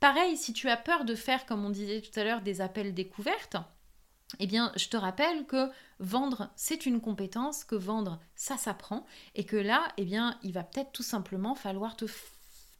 Pareil, 0.00 0.36
si 0.36 0.52
tu 0.52 0.70
as 0.70 0.76
peur 0.76 1.04
de 1.04 1.14
faire, 1.14 1.44
comme 1.44 1.64
on 1.64 1.70
disait 1.70 2.00
tout 2.00 2.18
à 2.18 2.24
l'heure, 2.24 2.40
des 2.40 2.60
appels 2.60 2.94
découvertes, 2.94 3.56
eh 4.38 4.46
bien, 4.46 4.72
je 4.76 4.88
te 4.88 4.96
rappelle 4.96 5.46
que 5.46 5.70
vendre, 6.00 6.50
c'est 6.54 6.86
une 6.86 7.00
compétence, 7.00 7.64
que 7.64 7.74
vendre, 7.76 8.20
ça 8.36 8.56
s'apprend, 8.56 9.06
et 9.34 9.44
que 9.44 9.56
là, 9.56 9.88
eh 9.96 10.04
bien, 10.04 10.38
il 10.42 10.52
va 10.52 10.64
peut-être 10.64 10.92
tout 10.92 11.02
simplement 11.02 11.54
falloir 11.54 11.96
te 11.96 12.06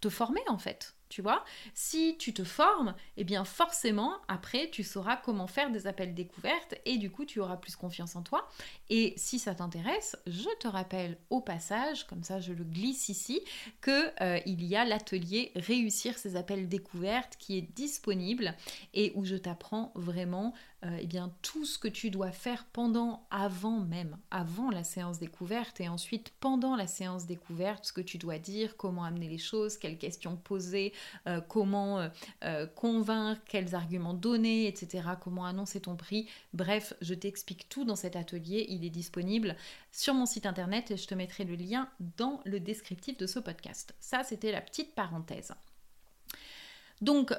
te 0.00 0.08
former 0.08 0.42
en 0.48 0.58
fait. 0.58 0.94
tu 1.08 1.22
vois. 1.22 1.42
Si 1.72 2.16
tu 2.18 2.34
te 2.34 2.44
formes, 2.44 2.94
eh 3.16 3.24
bien 3.24 3.42
forcément, 3.42 4.18
après, 4.28 4.68
tu 4.70 4.84
sauras 4.84 5.16
comment 5.16 5.46
faire 5.46 5.70
des 5.70 5.86
appels 5.86 6.14
découvertes 6.14 6.74
et 6.84 6.98
du 6.98 7.10
coup, 7.10 7.24
tu 7.24 7.40
auras 7.40 7.56
plus 7.56 7.76
confiance 7.76 8.14
en 8.14 8.22
toi. 8.22 8.46
Et 8.90 9.14
si 9.16 9.38
ça 9.38 9.54
t'intéresse, 9.54 10.16
je 10.26 10.48
te 10.60 10.68
rappelle 10.68 11.16
au 11.30 11.40
passage, 11.40 12.06
comme 12.06 12.22
ça 12.22 12.40
je 12.40 12.52
le 12.52 12.62
glisse 12.62 13.08
ici, 13.08 13.40
que 13.80 14.12
euh, 14.22 14.38
il 14.44 14.62
y 14.64 14.76
a 14.76 14.84
l'atelier 14.84 15.50
Réussir 15.56 16.18
ses 16.18 16.36
appels 16.36 16.68
découvertes 16.68 17.36
qui 17.38 17.56
est 17.56 17.62
disponible 17.74 18.54
et 18.92 19.12
où 19.14 19.24
je 19.24 19.36
t'apprends 19.36 19.92
vraiment 19.94 20.52
euh, 20.84 20.98
eh 21.00 21.06
bien, 21.06 21.32
tout 21.42 21.64
ce 21.64 21.76
que 21.76 21.88
tu 21.88 22.10
dois 22.10 22.30
faire 22.30 22.64
pendant, 22.72 23.26
avant 23.30 23.80
même, 23.80 24.16
avant 24.30 24.70
la 24.70 24.84
séance 24.84 25.18
découverte 25.18 25.80
et 25.80 25.88
ensuite 25.88 26.32
pendant 26.38 26.76
la 26.76 26.86
séance 26.86 27.26
découverte, 27.26 27.86
ce 27.86 27.92
que 27.92 28.00
tu 28.00 28.16
dois 28.16 28.38
dire, 28.38 28.76
comment 28.76 29.02
amener 29.02 29.28
les 29.28 29.38
choses, 29.38 29.76
quelles 29.76 29.98
questions 29.98 30.36
poser, 30.36 30.92
euh, 31.26 31.40
comment 31.40 32.08
euh, 32.44 32.66
convaincre, 32.66 33.40
quels 33.48 33.74
arguments 33.74 34.14
donner, 34.14 34.68
etc., 34.68 35.08
comment 35.20 35.46
annoncer 35.46 35.80
ton 35.80 35.96
prix. 35.96 36.28
Bref, 36.52 36.94
je 37.00 37.14
t'explique 37.14 37.68
tout 37.68 37.84
dans 37.84 37.96
cet 37.96 38.14
atelier. 38.14 38.66
Il 38.68 38.84
est 38.84 38.90
disponible 38.90 39.56
sur 39.90 40.14
mon 40.14 40.26
site 40.26 40.46
internet 40.46 40.92
et 40.92 40.96
je 40.96 41.08
te 41.08 41.14
mettrai 41.14 41.42
le 41.42 41.56
lien 41.56 41.88
dans 42.16 42.40
le 42.44 42.60
descriptif 42.60 43.16
de 43.16 43.26
ce 43.26 43.40
podcast. 43.40 43.96
Ça, 43.98 44.22
c'était 44.22 44.52
la 44.52 44.60
petite 44.60 44.94
parenthèse. 44.94 45.52
Donc, 47.00 47.32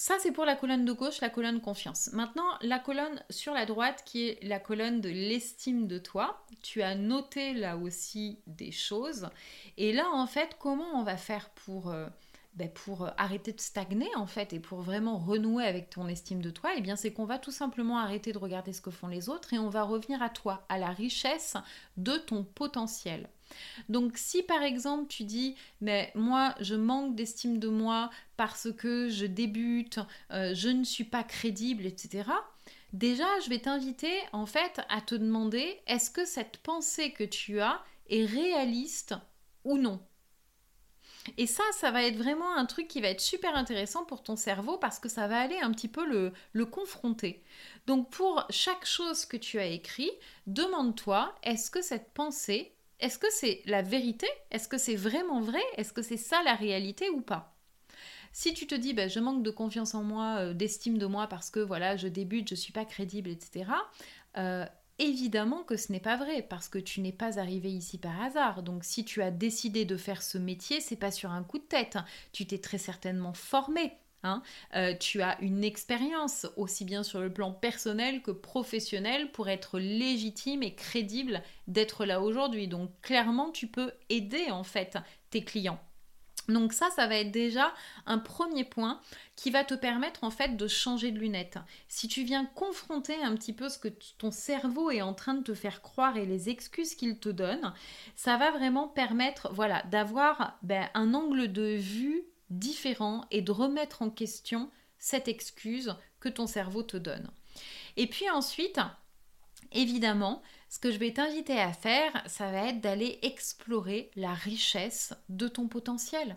ça, 0.00 0.14
c'est 0.18 0.32
pour 0.32 0.46
la 0.46 0.56
colonne 0.56 0.86
de 0.86 0.92
gauche, 0.92 1.20
la 1.20 1.28
colonne 1.28 1.60
confiance. 1.60 2.08
Maintenant, 2.14 2.48
la 2.62 2.78
colonne 2.78 3.22
sur 3.28 3.52
la 3.52 3.66
droite, 3.66 4.02
qui 4.06 4.28
est 4.28 4.42
la 4.42 4.58
colonne 4.58 5.02
de 5.02 5.10
l'estime 5.10 5.86
de 5.86 5.98
toi. 5.98 6.42
Tu 6.62 6.80
as 6.80 6.94
noté 6.94 7.52
là 7.52 7.76
aussi 7.76 8.38
des 8.46 8.72
choses. 8.72 9.28
Et 9.76 9.92
là, 9.92 10.08
en 10.10 10.26
fait, 10.26 10.56
comment 10.58 10.88
on 10.94 11.02
va 11.02 11.18
faire 11.18 11.50
pour, 11.50 11.90
euh, 11.90 12.06
ben, 12.54 12.70
pour 12.70 13.10
arrêter 13.18 13.52
de 13.52 13.60
stagner, 13.60 14.08
en 14.16 14.26
fait, 14.26 14.54
et 14.54 14.58
pour 14.58 14.80
vraiment 14.80 15.18
renouer 15.18 15.66
avec 15.66 15.90
ton 15.90 16.08
estime 16.08 16.40
de 16.40 16.50
toi? 16.50 16.70
Eh 16.74 16.80
bien, 16.80 16.96
c'est 16.96 17.12
qu'on 17.12 17.26
va 17.26 17.38
tout 17.38 17.52
simplement 17.52 17.98
arrêter 17.98 18.32
de 18.32 18.38
regarder 18.38 18.72
ce 18.72 18.80
que 18.80 18.90
font 18.90 19.08
les 19.08 19.28
autres 19.28 19.52
et 19.52 19.58
on 19.58 19.68
va 19.68 19.82
revenir 19.82 20.22
à 20.22 20.30
toi, 20.30 20.64
à 20.70 20.78
la 20.78 20.92
richesse 20.92 21.58
de 21.98 22.16
ton 22.16 22.42
potentiel. 22.42 23.28
Donc 23.88 24.16
si 24.16 24.42
par 24.42 24.62
exemple 24.62 25.08
tu 25.08 25.24
dis 25.24 25.56
mais 25.80 26.12
moi 26.14 26.54
je 26.60 26.74
manque 26.74 27.14
d'estime 27.14 27.58
de 27.58 27.68
moi 27.68 28.10
parce 28.36 28.68
que 28.72 29.08
je 29.08 29.26
débute, 29.26 30.00
euh, 30.30 30.54
je 30.54 30.68
ne 30.68 30.84
suis 30.84 31.04
pas 31.04 31.24
crédible, 31.24 31.86
etc. 31.86 32.30
Déjà 32.92 33.26
je 33.44 33.50
vais 33.50 33.60
t'inviter 33.60 34.12
en 34.32 34.46
fait 34.46 34.80
à 34.88 35.00
te 35.00 35.14
demander 35.14 35.80
est-ce 35.86 36.10
que 36.10 36.24
cette 36.24 36.58
pensée 36.58 37.12
que 37.12 37.24
tu 37.24 37.60
as 37.60 37.82
est 38.08 38.24
réaliste 38.24 39.14
ou 39.64 39.78
non? 39.78 40.00
Et 41.36 41.46
ça, 41.46 41.62
ça 41.72 41.90
va 41.90 42.02
être 42.04 42.16
vraiment 42.16 42.56
un 42.56 42.66
truc 42.66 42.88
qui 42.88 43.00
va 43.00 43.08
être 43.08 43.20
super 43.20 43.54
intéressant 43.54 44.04
pour 44.04 44.22
ton 44.22 44.36
cerveau 44.36 44.78
parce 44.78 44.98
que 44.98 45.08
ça 45.08 45.28
va 45.28 45.40
aller 45.40 45.58
un 45.60 45.70
petit 45.72 45.88
peu 45.88 46.06
le, 46.06 46.32
le 46.52 46.66
confronter. 46.66 47.42
Donc 47.86 48.10
pour 48.10 48.46
chaque 48.50 48.86
chose 48.86 49.24
que 49.26 49.36
tu 49.36 49.58
as 49.58 49.66
écrit, 49.66 50.10
demande-toi, 50.46 51.34
est-ce 51.42 51.70
que 51.70 51.82
cette 51.82 52.12
pensée 52.12 52.72
est-ce 53.00 53.18
que 53.18 53.30
c'est 53.30 53.62
la 53.66 53.82
vérité? 53.82 54.26
Est-ce 54.50 54.68
que 54.68 54.78
c'est 54.78 54.96
vraiment 54.96 55.40
vrai? 55.40 55.62
Est-ce 55.76 55.92
que 55.92 56.02
c'est 56.02 56.16
ça 56.16 56.42
la 56.44 56.54
réalité 56.54 57.10
ou 57.10 57.20
pas? 57.20 57.56
Si 58.32 58.54
tu 58.54 58.66
te 58.66 58.74
dis 58.74 58.94
ben, 58.94 59.08
je 59.08 59.20
manque 59.20 59.42
de 59.42 59.50
confiance 59.50 59.94
en 59.94 60.04
moi, 60.04 60.36
euh, 60.38 60.54
d'estime 60.54 60.98
de 60.98 61.06
moi 61.06 61.26
parce 61.26 61.50
que 61.50 61.60
voilà, 61.60 61.96
je 61.96 62.08
débute, 62.08 62.48
je 62.48 62.54
suis 62.54 62.72
pas 62.72 62.84
crédible, 62.84 63.30
etc. 63.30 63.72
Euh, 64.36 64.64
évidemment 64.98 65.64
que 65.64 65.76
ce 65.76 65.90
n'est 65.90 66.00
pas 66.00 66.16
vrai 66.16 66.42
parce 66.42 66.68
que 66.68 66.78
tu 66.78 67.00
n'es 67.00 67.12
pas 67.12 67.38
arrivé 67.38 67.70
ici 67.70 67.98
par 67.98 68.20
hasard. 68.22 68.62
Donc 68.62 68.84
si 68.84 69.04
tu 69.04 69.22
as 69.22 69.30
décidé 69.30 69.84
de 69.84 69.96
faire 69.96 70.22
ce 70.22 70.38
métier, 70.38 70.80
c'est 70.80 70.96
pas 70.96 71.10
sur 71.10 71.32
un 71.32 71.42
coup 71.42 71.58
de 71.58 71.64
tête. 71.64 71.98
Tu 72.32 72.46
t'es 72.46 72.58
très 72.58 72.78
certainement 72.78 73.32
formé 73.32 73.92
Hein. 74.22 74.42
Euh, 74.74 74.94
tu 74.94 75.22
as 75.22 75.40
une 75.40 75.64
expérience 75.64 76.46
aussi 76.56 76.84
bien 76.84 77.02
sur 77.02 77.20
le 77.20 77.32
plan 77.32 77.52
personnel 77.52 78.22
que 78.22 78.30
professionnel 78.30 79.30
pour 79.32 79.48
être 79.48 79.78
légitime 79.78 80.62
et 80.62 80.74
crédible 80.74 81.42
d'être 81.68 82.04
là 82.04 82.20
aujourd'hui. 82.20 82.68
Donc 82.68 82.90
clairement, 83.02 83.50
tu 83.50 83.66
peux 83.66 83.92
aider 84.08 84.50
en 84.50 84.64
fait 84.64 84.98
tes 85.30 85.42
clients. 85.42 85.80
Donc 86.48 86.72
ça, 86.72 86.90
ça 86.90 87.06
va 87.06 87.16
être 87.16 87.30
déjà 87.30 87.72
un 88.06 88.18
premier 88.18 88.64
point 88.64 89.00
qui 89.36 89.50
va 89.50 89.64
te 89.64 89.74
permettre 89.74 90.24
en 90.24 90.30
fait 90.30 90.56
de 90.56 90.68
changer 90.68 91.12
de 91.12 91.18
lunettes. 91.18 91.58
Si 91.88 92.08
tu 92.08 92.24
viens 92.24 92.44
confronter 92.44 93.22
un 93.22 93.34
petit 93.34 93.52
peu 93.52 93.68
ce 93.68 93.78
que 93.78 93.88
ton 94.18 94.30
cerveau 94.30 94.90
est 94.90 95.02
en 95.02 95.14
train 95.14 95.34
de 95.34 95.42
te 95.42 95.54
faire 95.54 95.80
croire 95.80 96.16
et 96.16 96.26
les 96.26 96.48
excuses 96.48 96.94
qu'il 96.94 97.18
te 97.18 97.28
donne, 97.28 97.72
ça 98.16 98.36
va 98.36 98.50
vraiment 98.50 98.88
permettre 98.88 99.52
voilà, 99.52 99.82
d'avoir 99.84 100.58
ben, 100.62 100.88
un 100.94 101.14
angle 101.14 101.52
de 101.52 101.76
vue 101.76 102.24
différent 102.50 103.24
et 103.30 103.42
de 103.42 103.52
remettre 103.52 104.02
en 104.02 104.10
question 104.10 104.70
cette 104.98 105.28
excuse 105.28 105.96
que 106.20 106.28
ton 106.28 106.46
cerveau 106.46 106.82
te 106.82 106.96
donne. 106.96 107.30
Et 107.96 108.06
puis 108.06 108.28
ensuite, 108.30 108.80
évidemment, 109.72 110.42
ce 110.68 110.78
que 110.78 110.92
je 110.92 110.98
vais 110.98 111.12
t'inviter 111.12 111.58
à 111.58 111.72
faire, 111.72 112.22
ça 112.26 112.50
va 112.52 112.68
être 112.68 112.80
d'aller 112.80 113.18
explorer 113.22 114.10
la 114.14 114.34
richesse 114.34 115.14
de 115.28 115.48
ton 115.48 115.68
potentiel. 115.68 116.36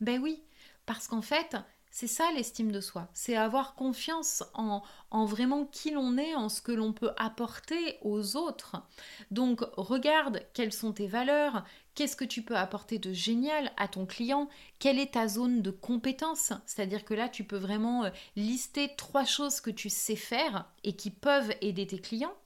Ben 0.00 0.20
oui, 0.20 0.42
parce 0.86 1.08
qu'en 1.08 1.22
fait, 1.22 1.56
c'est 1.98 2.08
ça 2.08 2.30
l'estime 2.32 2.72
de 2.72 2.82
soi, 2.82 3.08
c'est 3.14 3.36
avoir 3.36 3.74
confiance 3.74 4.44
en, 4.52 4.82
en 5.10 5.24
vraiment 5.24 5.64
qui 5.64 5.92
l'on 5.92 6.18
est, 6.18 6.34
en 6.34 6.50
ce 6.50 6.60
que 6.60 6.72
l'on 6.72 6.92
peut 6.92 7.12
apporter 7.16 7.96
aux 8.02 8.36
autres. 8.36 8.82
Donc 9.30 9.62
regarde 9.78 10.42
quelles 10.52 10.74
sont 10.74 10.92
tes 10.92 11.06
valeurs, 11.06 11.64
qu'est-ce 11.94 12.14
que 12.14 12.26
tu 12.26 12.42
peux 12.42 12.54
apporter 12.54 12.98
de 12.98 13.14
génial 13.14 13.72
à 13.78 13.88
ton 13.88 14.04
client, 14.04 14.50
quelle 14.78 14.98
est 14.98 15.14
ta 15.14 15.26
zone 15.26 15.62
de 15.62 15.70
compétence, 15.70 16.52
c'est-à-dire 16.66 17.02
que 17.02 17.14
là 17.14 17.30
tu 17.30 17.44
peux 17.44 17.56
vraiment 17.56 18.04
euh, 18.04 18.10
lister 18.36 18.90
trois 18.98 19.24
choses 19.24 19.62
que 19.62 19.70
tu 19.70 19.88
sais 19.88 20.16
faire 20.16 20.70
et 20.84 20.96
qui 20.96 21.10
peuvent 21.10 21.54
aider 21.62 21.86
tes 21.86 21.98
clients. 21.98 22.36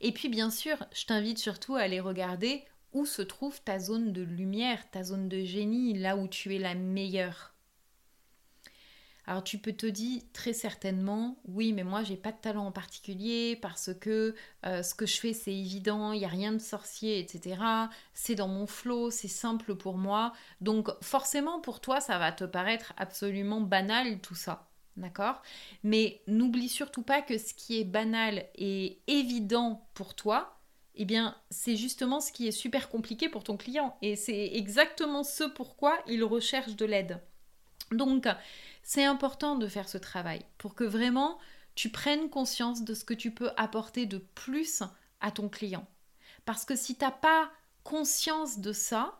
Et 0.00 0.12
puis 0.12 0.28
bien 0.28 0.52
sûr, 0.52 0.76
je 0.94 1.06
t'invite 1.06 1.38
surtout 1.38 1.74
à 1.74 1.80
aller 1.80 1.98
regarder 1.98 2.62
où 2.92 3.04
se 3.04 3.22
trouve 3.22 3.60
ta 3.62 3.80
zone 3.80 4.12
de 4.12 4.22
lumière, 4.22 4.88
ta 4.92 5.02
zone 5.02 5.28
de 5.28 5.42
génie, 5.42 5.98
là 5.98 6.16
où 6.16 6.28
tu 6.28 6.54
es 6.54 6.58
la 6.60 6.76
meilleure. 6.76 7.51
Alors 9.26 9.44
tu 9.44 9.58
peux 9.58 9.72
te 9.72 9.86
dire 9.86 10.20
très 10.32 10.52
certainement, 10.52 11.36
oui, 11.46 11.72
mais 11.72 11.84
moi 11.84 12.02
j'ai 12.02 12.16
pas 12.16 12.32
de 12.32 12.38
talent 12.38 12.66
en 12.66 12.72
particulier 12.72 13.56
parce 13.62 13.90
que 14.00 14.34
euh, 14.66 14.82
ce 14.82 14.94
que 14.94 15.06
je 15.06 15.20
fais 15.20 15.32
c'est 15.32 15.54
évident, 15.54 16.12
il 16.12 16.18
n'y 16.18 16.24
a 16.24 16.28
rien 16.28 16.52
de 16.52 16.58
sorcier, 16.58 17.20
etc. 17.20 17.62
C'est 18.14 18.34
dans 18.34 18.48
mon 18.48 18.66
flot, 18.66 19.10
c'est 19.10 19.28
simple 19.28 19.76
pour 19.76 19.96
moi. 19.96 20.32
Donc 20.60 20.88
forcément 21.02 21.60
pour 21.60 21.80
toi 21.80 22.00
ça 22.00 22.18
va 22.18 22.32
te 22.32 22.44
paraître 22.44 22.94
absolument 22.96 23.60
banal 23.60 24.18
tout 24.20 24.34
ça. 24.34 24.68
D'accord? 24.96 25.40
Mais 25.84 26.20
n'oublie 26.26 26.68
surtout 26.68 27.02
pas 27.02 27.22
que 27.22 27.38
ce 27.38 27.54
qui 27.54 27.80
est 27.80 27.84
banal 27.84 28.44
et 28.56 29.00
évident 29.06 29.86
pour 29.94 30.14
toi, 30.14 30.58
eh 30.94 31.04
bien, 31.04 31.34
c'est 31.50 31.76
justement 31.76 32.20
ce 32.20 32.32
qui 32.32 32.46
est 32.46 32.52
super 32.52 32.90
compliqué 32.90 33.28
pour 33.28 33.44
ton 33.44 33.56
client. 33.56 33.96
Et 34.02 34.16
c'est 34.16 34.50
exactement 34.54 35.22
ce 35.24 35.44
pourquoi 35.44 35.98
il 36.06 36.22
recherche 36.24 36.76
de 36.76 36.84
l'aide. 36.84 37.20
Donc, 37.90 38.26
c'est 38.82 39.04
important 39.04 39.56
de 39.56 39.68
faire 39.68 39.88
ce 39.88 39.98
travail 39.98 40.44
pour 40.58 40.74
que 40.74 40.84
vraiment 40.84 41.38
tu 41.74 41.88
prennes 41.88 42.28
conscience 42.28 42.82
de 42.82 42.94
ce 42.94 43.04
que 43.04 43.14
tu 43.14 43.30
peux 43.30 43.50
apporter 43.56 44.06
de 44.06 44.18
plus 44.18 44.82
à 45.20 45.30
ton 45.30 45.48
client. 45.48 45.86
Parce 46.44 46.64
que 46.64 46.76
si 46.76 46.96
tu 46.96 47.04
n'as 47.04 47.10
pas 47.10 47.50
conscience 47.84 48.58
de 48.58 48.72
ça 48.72 49.18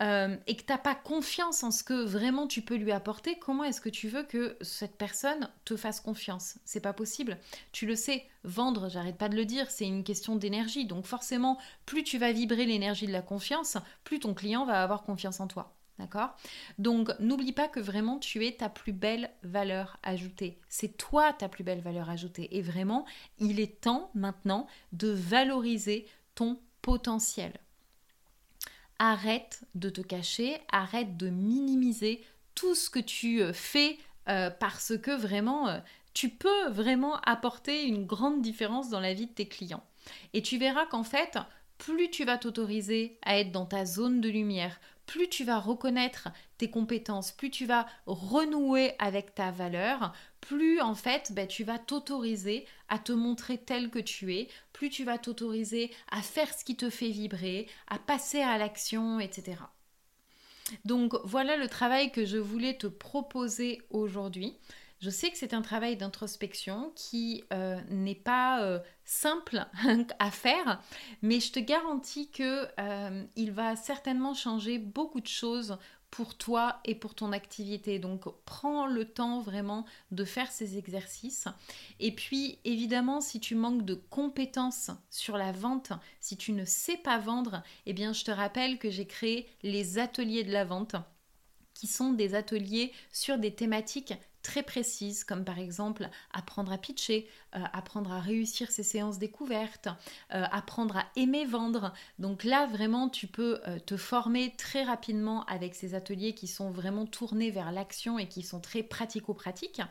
euh, 0.00 0.36
et 0.46 0.56
que 0.56 0.62
tu 0.62 0.72
n'as 0.72 0.78
pas 0.78 0.94
confiance 0.94 1.62
en 1.62 1.70
ce 1.70 1.84
que 1.84 2.04
vraiment 2.04 2.46
tu 2.46 2.62
peux 2.62 2.74
lui 2.74 2.92
apporter, 2.92 3.38
comment 3.38 3.64
est-ce 3.64 3.80
que 3.80 3.88
tu 3.88 4.08
veux 4.08 4.24
que 4.24 4.56
cette 4.60 4.96
personne 4.96 5.48
te 5.64 5.76
fasse 5.76 6.00
confiance? 6.00 6.56
C'est 6.64 6.80
pas 6.80 6.92
possible. 6.92 7.38
Tu 7.72 7.86
le 7.86 7.94
sais, 7.94 8.28
vendre, 8.42 8.88
j'arrête 8.88 9.16
pas 9.16 9.28
de 9.28 9.36
le 9.36 9.44
dire, 9.44 9.70
c'est 9.70 9.86
une 9.86 10.04
question 10.04 10.36
d'énergie. 10.36 10.86
Donc 10.86 11.06
forcément, 11.06 11.58
plus 11.86 12.02
tu 12.02 12.18
vas 12.18 12.32
vibrer 12.32 12.66
l'énergie 12.66 13.06
de 13.06 13.12
la 13.12 13.22
confiance, 13.22 13.76
plus 14.02 14.18
ton 14.18 14.34
client 14.34 14.66
va 14.66 14.82
avoir 14.82 15.04
confiance 15.04 15.40
en 15.40 15.46
toi. 15.46 15.74
D'accord? 15.98 16.36
Donc 16.78 17.10
n'oublie 17.20 17.52
pas 17.52 17.68
que 17.68 17.78
vraiment 17.78 18.18
tu 18.18 18.44
es 18.44 18.52
ta 18.52 18.68
plus 18.68 18.92
belle 18.92 19.30
valeur 19.42 19.98
ajoutée. 20.02 20.58
C'est 20.68 20.96
toi 20.96 21.32
ta 21.32 21.48
plus 21.48 21.62
belle 21.62 21.80
valeur 21.80 22.10
ajoutée. 22.10 22.56
Et 22.56 22.62
vraiment, 22.62 23.04
il 23.38 23.60
est 23.60 23.80
temps 23.80 24.10
maintenant 24.14 24.66
de 24.92 25.08
valoriser 25.08 26.06
ton 26.34 26.58
potentiel. 26.82 27.52
Arrête 28.98 29.62
de 29.74 29.88
te 29.88 30.00
cacher, 30.00 30.60
arrête 30.70 31.16
de 31.16 31.28
minimiser 31.28 32.24
tout 32.54 32.74
ce 32.74 32.90
que 32.90 33.00
tu 33.00 33.40
euh, 33.40 33.52
fais 33.52 33.98
euh, 34.28 34.50
parce 34.50 34.96
que 34.96 35.10
vraiment, 35.10 35.68
euh, 35.68 35.78
tu 36.12 36.28
peux 36.28 36.68
vraiment 36.68 37.16
apporter 37.20 37.84
une 37.84 38.06
grande 38.06 38.40
différence 38.40 38.88
dans 38.88 39.00
la 39.00 39.14
vie 39.14 39.26
de 39.26 39.32
tes 39.32 39.48
clients. 39.48 39.84
Et 40.32 40.42
tu 40.42 40.58
verras 40.58 40.86
qu'en 40.86 41.02
fait, 41.02 41.38
plus 41.78 42.10
tu 42.10 42.24
vas 42.24 42.38
t'autoriser 42.38 43.18
à 43.22 43.38
être 43.38 43.52
dans 43.52 43.66
ta 43.66 43.84
zone 43.84 44.20
de 44.20 44.28
lumière, 44.28 44.80
plus 45.06 45.28
tu 45.28 45.44
vas 45.44 45.58
reconnaître 45.58 46.28
tes 46.58 46.70
compétences, 46.70 47.32
plus 47.32 47.50
tu 47.50 47.66
vas 47.66 47.86
renouer 48.06 48.94
avec 48.98 49.34
ta 49.34 49.50
valeur, 49.50 50.12
plus 50.40 50.80
en 50.80 50.94
fait 50.94 51.32
ben, 51.32 51.46
tu 51.46 51.64
vas 51.64 51.78
t'autoriser 51.78 52.66
à 52.88 52.98
te 52.98 53.12
montrer 53.12 53.58
tel 53.58 53.90
que 53.90 53.98
tu 53.98 54.34
es, 54.34 54.48
plus 54.72 54.90
tu 54.90 55.04
vas 55.04 55.18
t'autoriser 55.18 55.90
à 56.10 56.22
faire 56.22 56.52
ce 56.52 56.64
qui 56.64 56.76
te 56.76 56.90
fait 56.90 57.10
vibrer, 57.10 57.68
à 57.88 57.98
passer 57.98 58.40
à 58.40 58.58
l'action, 58.58 59.20
etc. 59.20 59.56
Donc 60.84 61.14
voilà 61.24 61.56
le 61.56 61.68
travail 61.68 62.10
que 62.10 62.24
je 62.24 62.38
voulais 62.38 62.76
te 62.76 62.86
proposer 62.86 63.82
aujourd'hui. 63.90 64.56
Je 65.04 65.10
sais 65.10 65.30
que 65.30 65.36
c'est 65.36 65.52
un 65.52 65.60
travail 65.60 65.98
d'introspection 65.98 66.90
qui 66.96 67.44
euh, 67.52 67.78
n'est 67.90 68.14
pas 68.14 68.62
euh, 68.62 68.78
simple 69.04 69.66
à 70.18 70.30
faire, 70.30 70.80
mais 71.20 71.40
je 71.40 71.52
te 71.52 71.60
garantis 71.60 72.30
que 72.30 72.66
euh, 72.80 73.22
il 73.36 73.52
va 73.52 73.76
certainement 73.76 74.32
changer 74.32 74.78
beaucoup 74.78 75.20
de 75.20 75.26
choses 75.26 75.76
pour 76.10 76.38
toi 76.38 76.80
et 76.86 76.94
pour 76.94 77.14
ton 77.14 77.32
activité. 77.32 77.98
Donc 77.98 78.24
prends 78.46 78.86
le 78.86 79.04
temps 79.04 79.40
vraiment 79.40 79.84
de 80.10 80.24
faire 80.24 80.50
ces 80.50 80.78
exercices. 80.78 81.48
Et 82.00 82.14
puis 82.14 82.58
évidemment, 82.64 83.20
si 83.20 83.40
tu 83.40 83.54
manques 83.54 83.84
de 83.84 84.00
compétences 84.08 84.90
sur 85.10 85.36
la 85.36 85.52
vente, 85.52 85.92
si 86.20 86.38
tu 86.38 86.52
ne 86.52 86.64
sais 86.64 86.96
pas 86.96 87.18
vendre, 87.18 87.62
eh 87.84 87.92
bien 87.92 88.14
je 88.14 88.24
te 88.24 88.30
rappelle 88.30 88.78
que 88.78 88.88
j'ai 88.88 89.06
créé 89.06 89.50
les 89.62 89.98
ateliers 89.98 90.44
de 90.44 90.52
la 90.52 90.64
vente 90.64 90.96
qui 91.74 91.88
sont 91.88 92.14
des 92.14 92.34
ateliers 92.34 92.90
sur 93.12 93.36
des 93.36 93.54
thématiques 93.54 94.14
très 94.44 94.62
précises, 94.62 95.24
comme 95.24 95.44
par 95.44 95.58
exemple 95.58 96.08
apprendre 96.32 96.70
à 96.70 96.78
pitcher, 96.78 97.26
euh, 97.56 97.60
apprendre 97.72 98.12
à 98.12 98.20
réussir 98.20 98.70
ses 98.70 98.84
séances 98.84 99.18
découvertes, 99.18 99.88
euh, 100.32 100.44
apprendre 100.52 100.98
à 100.98 101.06
aimer 101.16 101.46
vendre. 101.46 101.92
Donc 102.20 102.44
là, 102.44 102.66
vraiment, 102.66 103.08
tu 103.08 103.26
peux 103.26 103.60
euh, 103.66 103.80
te 103.80 103.96
former 103.96 104.54
très 104.56 104.84
rapidement 104.84 105.44
avec 105.46 105.74
ces 105.74 105.94
ateliers 105.94 106.34
qui 106.34 106.46
sont 106.46 106.70
vraiment 106.70 107.06
tournés 107.06 107.50
vers 107.50 107.72
l'action 107.72 108.18
et 108.18 108.28
qui 108.28 108.42
sont 108.42 108.60
très 108.60 108.84
pratico-pratiques. 108.84 109.82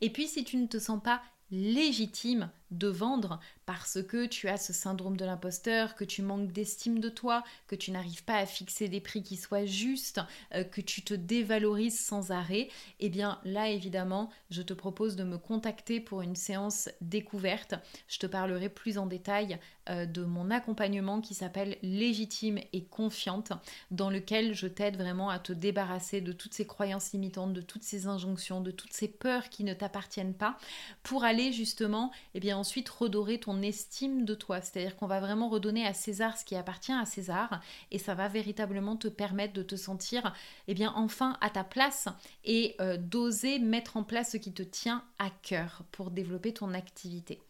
Et 0.00 0.10
puis, 0.10 0.28
si 0.28 0.44
tu 0.44 0.58
ne 0.58 0.66
te 0.66 0.78
sens 0.78 1.02
pas 1.02 1.22
légitime 1.50 2.50
de 2.70 2.88
vendre 2.88 3.40
parce 3.64 4.02
que 4.02 4.26
tu 4.26 4.48
as 4.48 4.56
ce 4.56 4.72
syndrome 4.72 5.16
de 5.16 5.24
l'imposteur, 5.24 5.94
que 5.94 6.04
tu 6.04 6.22
manques 6.22 6.52
d'estime 6.52 7.00
de 7.00 7.08
toi, 7.08 7.42
que 7.66 7.74
tu 7.74 7.90
n'arrives 7.90 8.24
pas 8.24 8.36
à 8.36 8.46
fixer 8.46 8.88
des 8.88 9.00
prix 9.00 9.22
qui 9.22 9.36
soient 9.36 9.66
justes, 9.66 10.20
euh, 10.54 10.64
que 10.64 10.80
tu 10.80 11.02
te 11.02 11.14
dévalorises 11.14 11.98
sans 11.98 12.30
arrêt, 12.30 12.68
eh 13.00 13.08
bien 13.08 13.40
là 13.44 13.68
évidemment, 13.68 14.30
je 14.50 14.62
te 14.62 14.72
propose 14.72 15.16
de 15.16 15.24
me 15.24 15.38
contacter 15.38 16.00
pour 16.00 16.22
une 16.22 16.36
séance 16.36 16.88
découverte. 17.00 17.74
Je 18.08 18.18
te 18.18 18.26
parlerai 18.26 18.68
plus 18.68 18.98
en 18.98 19.06
détail 19.06 19.58
euh, 19.88 20.06
de 20.06 20.22
mon 20.22 20.50
accompagnement 20.50 21.20
qui 21.20 21.34
s'appelle 21.34 21.76
Légitime 21.82 22.58
et 22.72 22.84
confiante, 22.84 23.52
dans 23.90 24.10
lequel 24.10 24.54
je 24.54 24.66
t'aide 24.66 24.96
vraiment 24.96 25.30
à 25.30 25.38
te 25.38 25.52
débarrasser 25.52 26.20
de 26.20 26.32
toutes 26.32 26.54
ces 26.54 26.66
croyances 26.66 27.12
limitantes, 27.12 27.52
de 27.52 27.60
toutes 27.60 27.82
ces 27.82 28.06
injonctions, 28.06 28.60
de 28.60 28.70
toutes 28.70 28.92
ces 28.92 29.08
peurs 29.08 29.48
qui 29.48 29.64
ne 29.64 29.74
t'appartiennent 29.74 30.34
pas, 30.34 30.56
pour 31.02 31.24
aller 31.24 31.52
justement, 31.52 32.12
eh 32.34 32.40
bien 32.40 32.55
ensuite 32.56 32.88
redorer 32.88 33.38
ton 33.38 33.62
estime 33.62 34.24
de 34.24 34.34
toi. 34.34 34.60
C'est-à-dire 34.60 34.96
qu'on 34.96 35.06
va 35.06 35.20
vraiment 35.20 35.48
redonner 35.48 35.86
à 35.86 35.94
César 35.94 36.36
ce 36.36 36.44
qui 36.44 36.56
appartient 36.56 36.92
à 36.92 37.04
César 37.04 37.60
et 37.90 37.98
ça 37.98 38.14
va 38.14 38.28
véritablement 38.28 38.96
te 38.96 39.08
permettre 39.08 39.54
de 39.54 39.62
te 39.62 39.76
sentir 39.76 40.34
eh 40.68 40.74
bien 40.74 40.92
enfin 40.96 41.36
à 41.40 41.50
ta 41.50 41.64
place 41.64 42.08
et 42.44 42.74
euh, 42.80 42.96
d'oser 42.96 43.58
mettre 43.58 43.96
en 43.96 44.02
place 44.02 44.32
ce 44.32 44.36
qui 44.36 44.52
te 44.52 44.62
tient 44.62 45.04
à 45.18 45.30
cœur 45.42 45.82
pour 45.92 46.10
développer 46.10 46.52
ton 46.52 46.74
activité. 46.74 47.40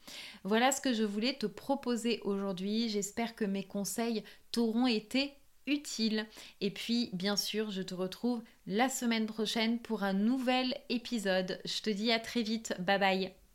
Voilà 0.44 0.72
ce 0.72 0.80
que 0.80 0.92
je 0.92 1.04
voulais 1.04 1.34
te 1.34 1.46
proposer 1.46 2.20
aujourd'hui. 2.24 2.88
J'espère 2.88 3.34
que 3.34 3.44
mes 3.44 3.64
conseils 3.64 4.22
t'auront 4.52 4.86
été 4.86 5.34
utiles. 5.66 6.26
Et 6.60 6.70
puis, 6.70 7.10
bien 7.12 7.36
sûr, 7.36 7.70
je 7.70 7.82
te 7.82 7.94
retrouve 7.94 8.42
la 8.66 8.88
semaine 8.88 9.26
prochaine 9.26 9.78
pour 9.78 10.02
un 10.02 10.12
nouvel 10.12 10.76
épisode. 10.88 11.60
Je 11.64 11.82
te 11.82 11.90
dis 11.90 12.12
à 12.12 12.20
très 12.20 12.42
vite. 12.42 12.74
Bye 12.78 12.98
bye. 12.98 13.45